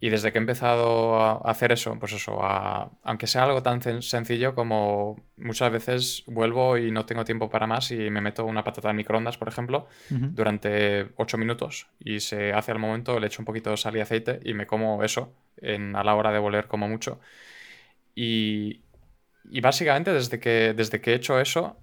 [0.00, 4.54] Y desde que he empezado a hacer eso, pues eso, aunque sea algo tan sencillo
[4.54, 8.90] como muchas veces vuelvo y no tengo tiempo para más y me meto una patata
[8.90, 13.46] en microondas, por ejemplo, durante 8 minutos y se hace al momento, le echo un
[13.46, 16.66] poquito de sal y aceite y me como eso en, a la hora de volver
[16.66, 17.20] como mucho.
[18.14, 18.82] Y,
[19.50, 21.78] y básicamente desde que, desde que he hecho eso,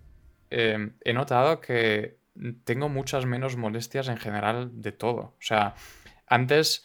[0.51, 2.17] eh, he notado que
[2.63, 5.21] tengo muchas menos molestias en general de todo.
[5.21, 5.75] O sea,
[6.31, 6.83] antes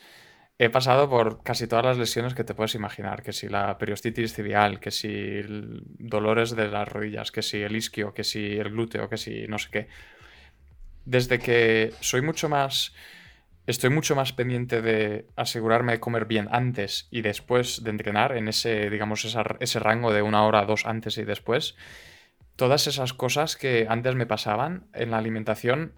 [0.58, 4.34] he pasado por casi todas las lesiones que te puedes imaginar, que si la periostitis
[4.34, 5.42] tibial, que si
[5.98, 9.58] dolores de las rodillas, que si el isquio, que si el glúteo, que si no
[9.58, 9.88] sé qué.
[11.04, 12.92] Desde que soy mucho más
[13.66, 18.48] estoy mucho más pendiente de asegurarme de comer bien antes y después de entrenar, en
[18.48, 19.24] ese, digamos,
[19.60, 21.76] ese rango de una hora, dos antes y después.
[22.54, 25.92] Todas esas cosas que antes me pasaban en la alimentación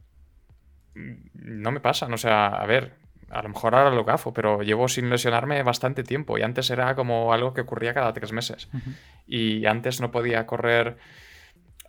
[0.95, 2.13] mm, no me pasan.
[2.13, 2.95] O sea, a ver,
[3.31, 6.95] a lo mejor ahora lo gafo, pero llevo sin lesionarme bastante tiempo y antes era
[6.95, 8.69] como algo que ocurría cada tres meses.
[9.27, 10.97] Y antes no podía correr.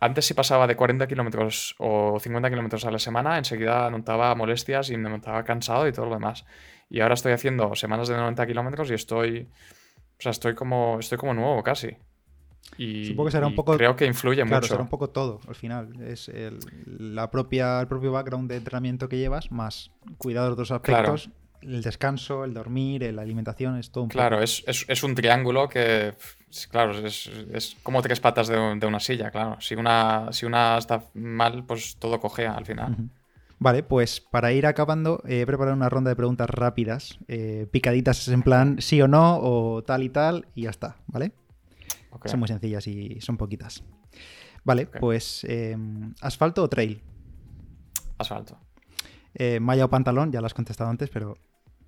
[0.00, 4.90] Antes si pasaba de 40 kilómetros o 50 kilómetros a la semana, enseguida notaba molestias
[4.90, 6.44] y me notaba cansado y todo lo demás.
[6.88, 9.48] Y ahora estoy haciendo semanas de 90 kilómetros y estoy.
[10.18, 11.96] O sea, estoy como, estoy como nuevo casi.
[12.76, 13.76] Y, Supongo que será un poco.
[13.76, 14.68] Creo que influye claro, mucho.
[14.68, 16.00] será un poco todo al final.
[16.02, 16.58] Es el,
[16.98, 21.30] la propia, el propio background de entrenamiento que llevas, más cuidado de otros aspectos.
[21.62, 25.68] El descanso, el dormir, la alimentación, es todo un Claro, es, es, es, un triángulo
[25.68, 26.14] que.
[26.70, 29.60] Claro, es, es como tres patas de, de, una silla, claro.
[29.60, 32.96] Si una, si una está mal, pues todo cogea al final.
[33.58, 38.40] Vale, pues para ir acabando, he preparado una ronda de preguntas rápidas, eh, picaditas en
[38.40, 41.32] plan sí o no, o tal y tal, y ya está, ¿vale?
[42.24, 43.84] Son muy sencillas y son poquitas.
[44.64, 47.02] Vale, pues em, ¿asfalto o trail?
[48.18, 48.58] Asfalto.
[49.34, 51.38] Eh, malla o pantalón, ya lo has contestado antes, pero...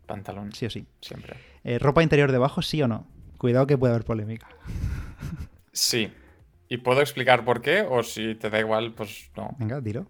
[0.07, 0.53] Pantalón.
[0.53, 0.87] Sí o sí.
[1.01, 1.37] Siempre.
[1.65, 3.07] Eh, ¿Ropa interior debajo, sí o no?
[3.39, 4.49] Cuidado que puede haber polémica.
[5.73, 6.13] Sí.
[6.69, 7.83] ¿Y puedo explicar por qué?
[7.89, 9.57] O si te da igual, pues no.
[9.59, 10.07] Venga, dilo.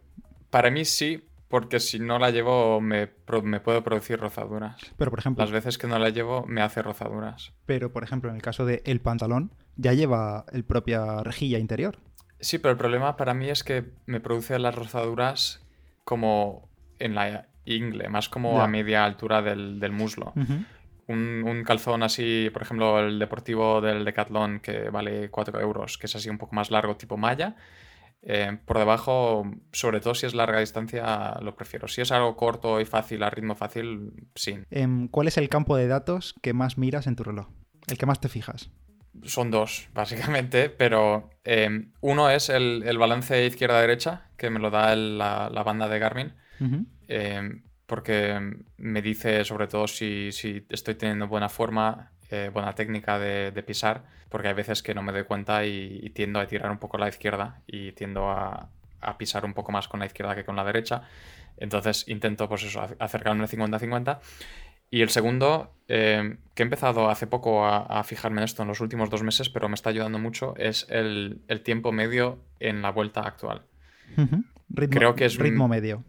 [0.51, 3.11] Para mí sí, porque si no la llevo me,
[3.43, 4.77] me puedo producir rozaduras.
[4.97, 5.43] Pero, por ejemplo...
[5.45, 7.53] Las veces que no la llevo me hace rozaduras.
[7.67, 11.99] Pero, por ejemplo, en el caso del el pantalón, ya lleva el propia rejilla interior.
[12.41, 15.65] Sí, pero el problema para mí es que me produce las rozaduras
[16.05, 16.69] como
[16.99, 20.33] en la ingle, más como a media altura del, muslo.
[21.07, 26.07] un, un, calzón así, por ejemplo, el deportivo del Decathlon que vale 4 euros, que
[26.07, 27.57] es así un poco más largo, tipo malla
[28.25, 31.89] Eh, por debajo, sobre todo si es larga distancia, lo prefiero.
[31.89, 34.61] Si es algo corto y fácil, a ritmo fácil, sí.
[34.71, 37.49] Em, ¿Cuál es el campo de datos que más miras en tu reloj?
[37.89, 38.71] El que más te fijas.
[39.25, 45.63] Son dos, básicamente, pero em, uno es el, balance izquierda-derecha, que me lo da la,
[45.65, 46.35] banda de Garmin,
[47.09, 48.41] em, porque
[48.77, 50.31] me dice sobre todo si,
[50.69, 55.13] estoy teniendo buena forma, eh, buena técnica de, pisar, porque hay veces que no me
[55.13, 58.71] doy cuenta y, tiendo a tirar un poco a la izquierda y tiendo a,
[59.19, 61.03] pisar un poco más con la izquierda que con la derecha.
[61.59, 64.21] Entonces intento, pues eso, acercarme 50-50
[64.93, 68.83] y el segundo, eh, que he empezado hace poco a, fijarme en esto en los
[68.83, 73.23] últimos dos meses, pero me está ayudando mucho, es el, tiempo medio en la vuelta
[73.23, 73.63] actual.
[74.69, 76.05] ritmo, Creo que es ritmo medio.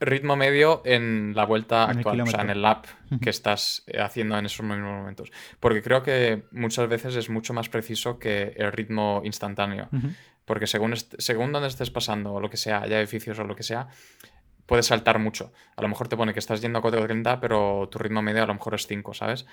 [0.00, 2.84] Ritmo medio en la vuelta actual, o sea, en el lap
[3.22, 5.32] que estás eh, haciendo en esos mismos momentos.
[5.58, 9.88] Porque creo que muchas veces es mucho más preciso que el ritmo instantáneo.
[10.44, 13.62] Porque según, según donde estés pasando, o lo que sea, haya edificios o lo que
[13.62, 13.88] sea,
[14.70, 15.52] puedes saltar mucho.
[15.74, 18.46] A lo mejor te pone que estás yendo a 4.30, pero tu ritmo medio a
[18.46, 19.44] lo mejor es 5, ¿sabes?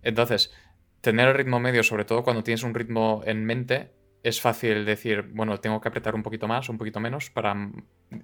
[0.00, 0.52] Entonces,
[1.00, 3.90] tener el ritmo medio, sobre todo cuando tienes un ritmo en mente,
[4.22, 7.56] es fácil decir, bueno, tengo que apretar un poquito más, un poquito menos para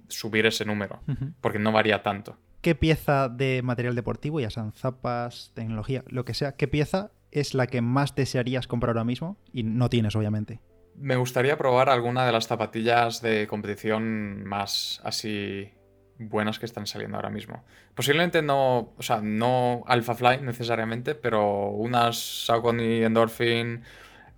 [0.07, 1.01] subir ese número,
[1.41, 2.37] porque no varía tanto.
[2.61, 7.55] ¿Qué pieza de material deportivo, ya sean zapas, tecnología, lo que sea, qué pieza es
[7.55, 10.61] la que más desearías comprar ahora mismo y no tienes, obviamente?
[10.95, 15.73] Me gustaría probar alguna de las zapatillas de competición más así
[16.19, 17.63] buenas que están saliendo ahora mismo.
[17.93, 23.83] Posiblemente no, o sea, no Alphafly necesariamente, pero unas Saucony Endorphin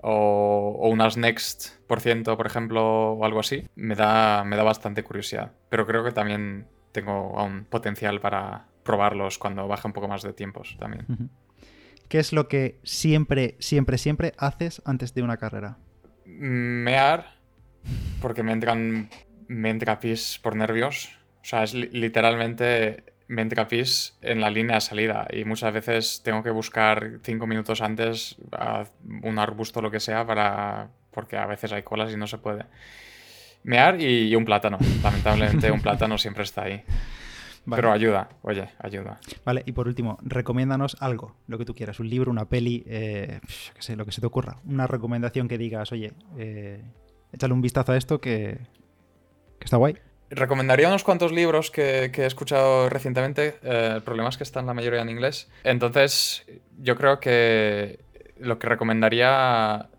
[0.01, 5.03] o, unas Next por ciento, por ejemplo, o algo así, me da, me da bastante
[5.03, 5.51] curiosidad.
[5.69, 10.33] Pero creo que también tengo aún potencial para probarlos cuando baje un poco más de
[10.33, 11.05] tiempos también.
[12.07, 15.77] ¿Qué es lo que siempre, siempre, siempre haces antes de una carrera?
[16.25, 17.35] Mear,
[18.21, 19.09] porque me entran,
[19.47, 21.18] me entra pis por nervios
[21.49, 26.41] sea, es literalmente me entra pis en la línea de salida y muchas veces tengo
[26.41, 28.37] que buscar cinco minutos antes
[29.23, 32.39] un arbusto o lo que sea para porque a veces hay colas y no se
[32.39, 32.65] puede.
[33.63, 34.77] Mear y, un plátano.
[35.03, 36.83] Lamentablemente un plátano siempre está ahí.
[37.69, 39.19] Pero ayuda, oye, ayuda.
[39.45, 43.41] Vale, y por último, recomiéndanos algo, lo que tú quieras, un libro, una peli, eh,
[43.75, 44.57] qué sé, lo que se te ocurra.
[44.65, 46.81] Una recomendación que digas, oye, eh,
[47.31, 48.57] échale un vistazo a esto que,
[49.59, 49.97] que está guay.
[50.31, 53.59] Recomendaría unos cuantos libros que, he escuchado recientemente.
[53.63, 55.49] Eh, el problema es que están la mayoría en inglés.
[55.63, 56.45] Entonces,
[56.77, 57.99] yo creo que
[58.37, 59.89] lo que recomendaría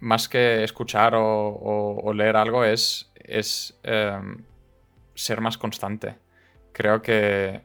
[0.00, 4.44] más que escuchar o, leer algo es, es em,
[5.14, 6.16] ser más constante.
[6.72, 7.60] Creo que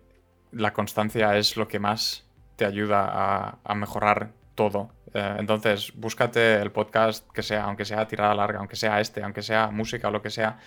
[0.52, 2.26] la constancia es lo que más
[2.58, 4.92] te ayuda a, mejorar todo.
[5.14, 9.42] Eh, entonces, búscate el podcast que sea, aunque sea tirada larga, aunque sea este, aunque
[9.42, 10.60] sea música o lo que sea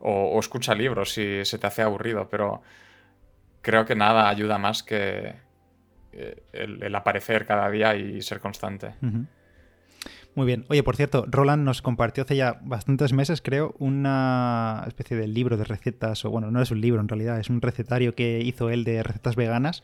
[0.00, 2.62] o, escucha libros si se te hace aburrido, pero
[3.62, 5.34] creo que nada ayuda más que
[6.12, 8.94] eh, el, aparecer cada día y ser constante.
[10.36, 10.66] Muy bien.
[10.68, 15.56] Oye, por cierto, Roland nos compartió hace ya bastantes meses, creo, una especie de libro
[15.56, 18.68] de recetas, o bueno, no es un libro en realidad, es un recetario que hizo
[18.68, 19.82] él de recetas veganas,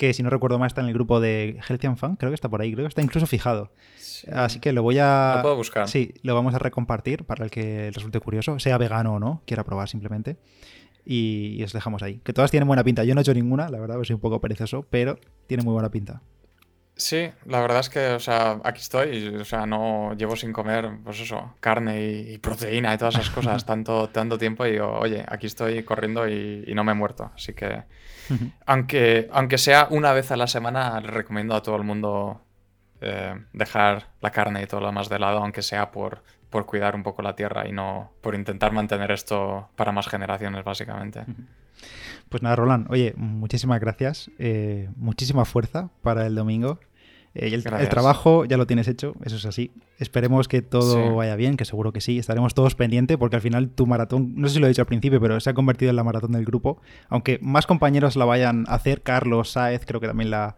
[0.00, 2.34] que si no recuerdo mal está en el grupo de Healthy and Fun, creo que
[2.34, 3.70] está por ahí, creo que está incluso fijado.
[4.32, 5.34] Así que lo voy a.
[5.36, 5.88] Lo puedo buscar.
[5.88, 9.62] Sí, lo vamos a recompartir para el que resulte curioso, sea vegano o no, quiera
[9.62, 10.38] probar simplemente.
[11.04, 12.22] Y, os dejamos ahí.
[12.24, 13.04] Que todas tienen buena pinta.
[13.04, 15.90] Yo no he hecho ninguna, la verdad, soy un poco perezoso, pero tiene muy buena
[15.90, 16.22] pinta.
[17.00, 20.98] Sí, la verdad es que, o sea, aquí estoy, o sea, no llevo sin comer,
[21.02, 25.24] pues eso, carne y, proteína y todas esas cosas tanto, tanto tiempo y digo, oye,
[25.26, 27.32] aquí estoy corriendo y, no me he muerto.
[27.34, 27.84] Así que,
[28.66, 32.42] aunque, aunque sea una vez a la semana, le recomiendo a todo el mundo
[33.00, 36.94] eh, dejar la carne y todo lo demás de lado, aunque sea por, por cuidar
[36.94, 41.24] un poco la tierra y no por intentar mantener esto para más generaciones, básicamente.
[42.28, 46.78] Pues nada, Roland, oye, muchísimas gracias, eh, muchísima fuerza para el domingo.
[47.34, 49.70] Eh, el, trabajo ya lo tienes hecho, eso es así.
[49.98, 52.18] Esperemos que todo vaya bien, que seguro que sí.
[52.18, 54.86] Estaremos todos pendientes porque al final tu maratón, no sé si lo he dicho al
[54.86, 56.80] principio, pero se ha convertido en la maratón del grupo.
[57.08, 60.56] Aunque más compañeros la vayan a hacer, Carlos Saez creo que también la,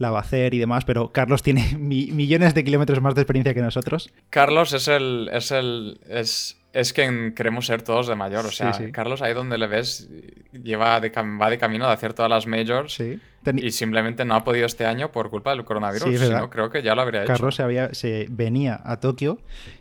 [0.00, 3.54] la va a hacer y demás, pero Carlos tiene millones de kilómetros más de experiencia
[3.54, 4.10] que nosotros.
[4.30, 5.30] Carlos es el.
[5.32, 6.00] es el.
[6.08, 8.46] es, es quien queremos ser todos de mayor.
[8.46, 10.08] O sea, Carlos ahí donde le ves
[10.52, 14.86] lleva va de camino de hacer todas las majors y simplemente no ha podido este
[14.86, 16.20] año por culpa del coronavirus.
[16.20, 17.32] Si no, creo que ya lo habría hecho.
[17.32, 19.38] Carlos se, había, se venía a Tokio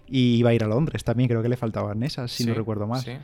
[0.08, 1.30] y iba a ir a Londres también.
[1.30, 3.02] Creo que le faltaban esas, si no recuerdo mal.
[3.02, 3.18] Sí,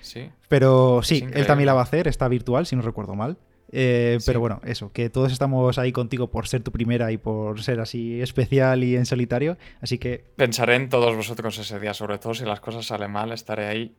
[0.00, 0.30] sí.
[0.48, 3.36] Pero sí, él también la va a hacer, está virtual, si no recuerdo mal.
[3.72, 7.62] Eh, pero bueno, eso, que todos estamos ahí contigo por ser tu primera y por
[7.62, 9.56] ser así especial y en solitario.
[9.80, 10.24] Así que.
[10.36, 13.94] Pensaré en todos vosotros ese día, sobre todo si las cosas salen mal, estaré ahí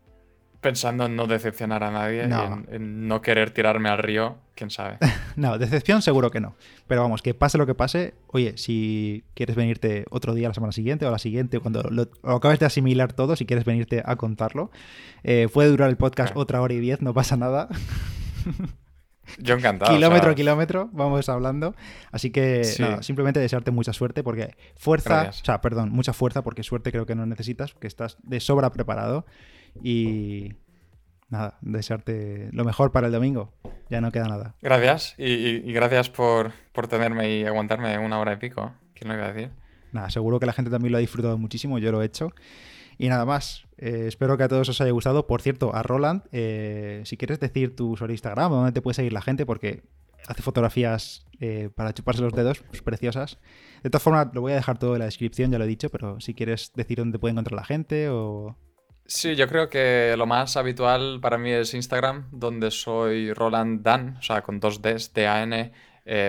[0.61, 2.41] pensando en no decepcionar a nadie No.
[2.41, 4.97] y en, en no querer tirarme al río, quién sabe.
[5.35, 6.55] No, decepción seguro que no.
[6.87, 10.71] Pero vamos, que pase lo que pase, oye, si quieres venirte otro día la semana
[10.71, 14.15] siguiente o la siguiente, cuando lo, lo acabes de asimilar todo, si quieres venirte a
[14.15, 14.69] contarlo,
[15.23, 16.41] eh, puede durar el podcast Claro.
[16.41, 17.67] otra hora y diez, no pasa nada.
[19.39, 19.91] Yo encantado.
[19.91, 21.75] o kilómetro sea, a kilómetro, vamos hablando.
[22.11, 22.81] Así que Sí.
[22.81, 25.41] nada, simplemente desearte mucha suerte porque fuerza, Gracias.
[25.41, 28.71] o sea, perdón, mucha fuerza porque suerte creo que no necesitas, que estás de sobra
[28.71, 29.25] preparado
[29.81, 30.53] y
[31.29, 33.51] nada, desearte lo mejor para el domingo.
[33.89, 34.55] Ya no queda nada.
[34.61, 38.73] Gracias y, y- y gracias por, por tenerme y aguantarme una hora y pico.
[38.93, 39.51] ¿Quién lo iba a decir?
[39.91, 42.31] Nada, seguro que la gente también lo ha disfrutado muchísimo, yo lo he hecho.
[43.03, 45.27] Y nada más, eh, espero que a todos os haya gustado.
[45.27, 49.11] Por cierto, a Roland, eh, si quieres decir tu de Instagram, donde te puede seguir
[49.11, 49.83] la gente, porque
[50.25, 53.39] hace fotografías eh, para chuparse los dedos, pues preciosas.
[53.83, 55.89] De todas formas, lo voy a dejar todo en la descripción, ya lo he dicho,
[55.89, 58.55] pero si quieres decir dónde puede encontrar la gente o...
[59.05, 64.15] Sí, yo creo que lo más habitual para mí es Instagram, donde soy Roland Dan,
[64.15, 65.73] o sea, con dos Ds, D-A-N,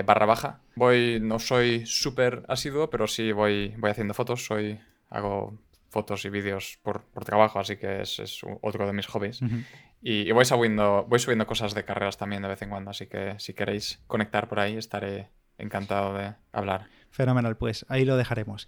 [0.05, 0.59] barra baja.
[0.75, 4.77] Voy, no soy súper asiduo, pero sí voy, voy haciendo fotos, soy,
[5.09, 5.57] hago
[5.95, 9.41] fotos y vídeos por, por trabajo, así que es, es otro de mis hobbies.
[9.41, 9.55] Ujú.
[10.01, 13.07] Y, y voy, subiendo, voy subiendo cosas de carreras también de vez en cuando, así
[13.07, 16.89] que si queréis conectar por ahí, estaré encantado de hablar.
[17.11, 18.67] Fenomenal, pues ahí lo dejaremos.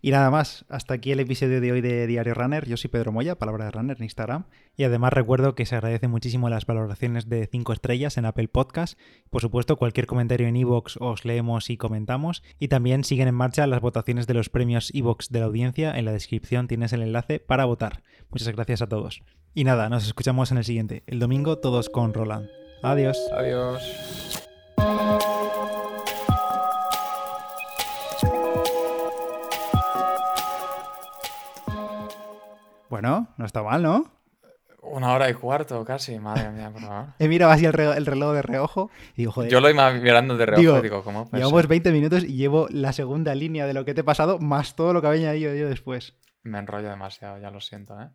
[0.00, 2.64] Y nada más, hasta aquí el episodio de hoy de Diario Runner.
[2.66, 4.44] Yo soy Pedro Moya, palabra de Runner en Instagram.
[4.76, 8.96] Y además recuerdo que se agradecen muchísimo las valoraciones de 5 estrellas en Apple Podcast.
[9.28, 12.44] Por supuesto, cualquier comentario en iVoox os leemos y comentamos.
[12.60, 15.98] Y también siguen en marcha las votaciones de los premios iVoox de la audiencia.
[15.98, 18.04] En la descripción tienes el enlace para votar.
[18.30, 19.22] Muchas gracias a todos.
[19.52, 21.02] Y nada, nos escuchamos en el siguiente.
[21.08, 22.48] El domingo todos con Roland.
[22.84, 23.18] Adiós.
[23.36, 23.82] Adiós.
[32.90, 34.10] Bueno, no está mal, ¿no?
[34.80, 37.06] Una hora y cuarto casi, madre mía, por favor.
[37.18, 39.90] He mirado así el, re- el reloj de reojo y digo, joder, Yo lo iba
[39.92, 41.28] mirando de reojo Digo, y digo, ¿cómo?
[41.28, 41.68] puede Llevamos ser?
[41.68, 44.92] 20 minutos y llevo la segunda línea de lo que te he pasado, más todo
[44.92, 46.14] lo que había añadido yo después.
[46.42, 48.08] Me enrollo demasiado, ya lo siento, ¿eh?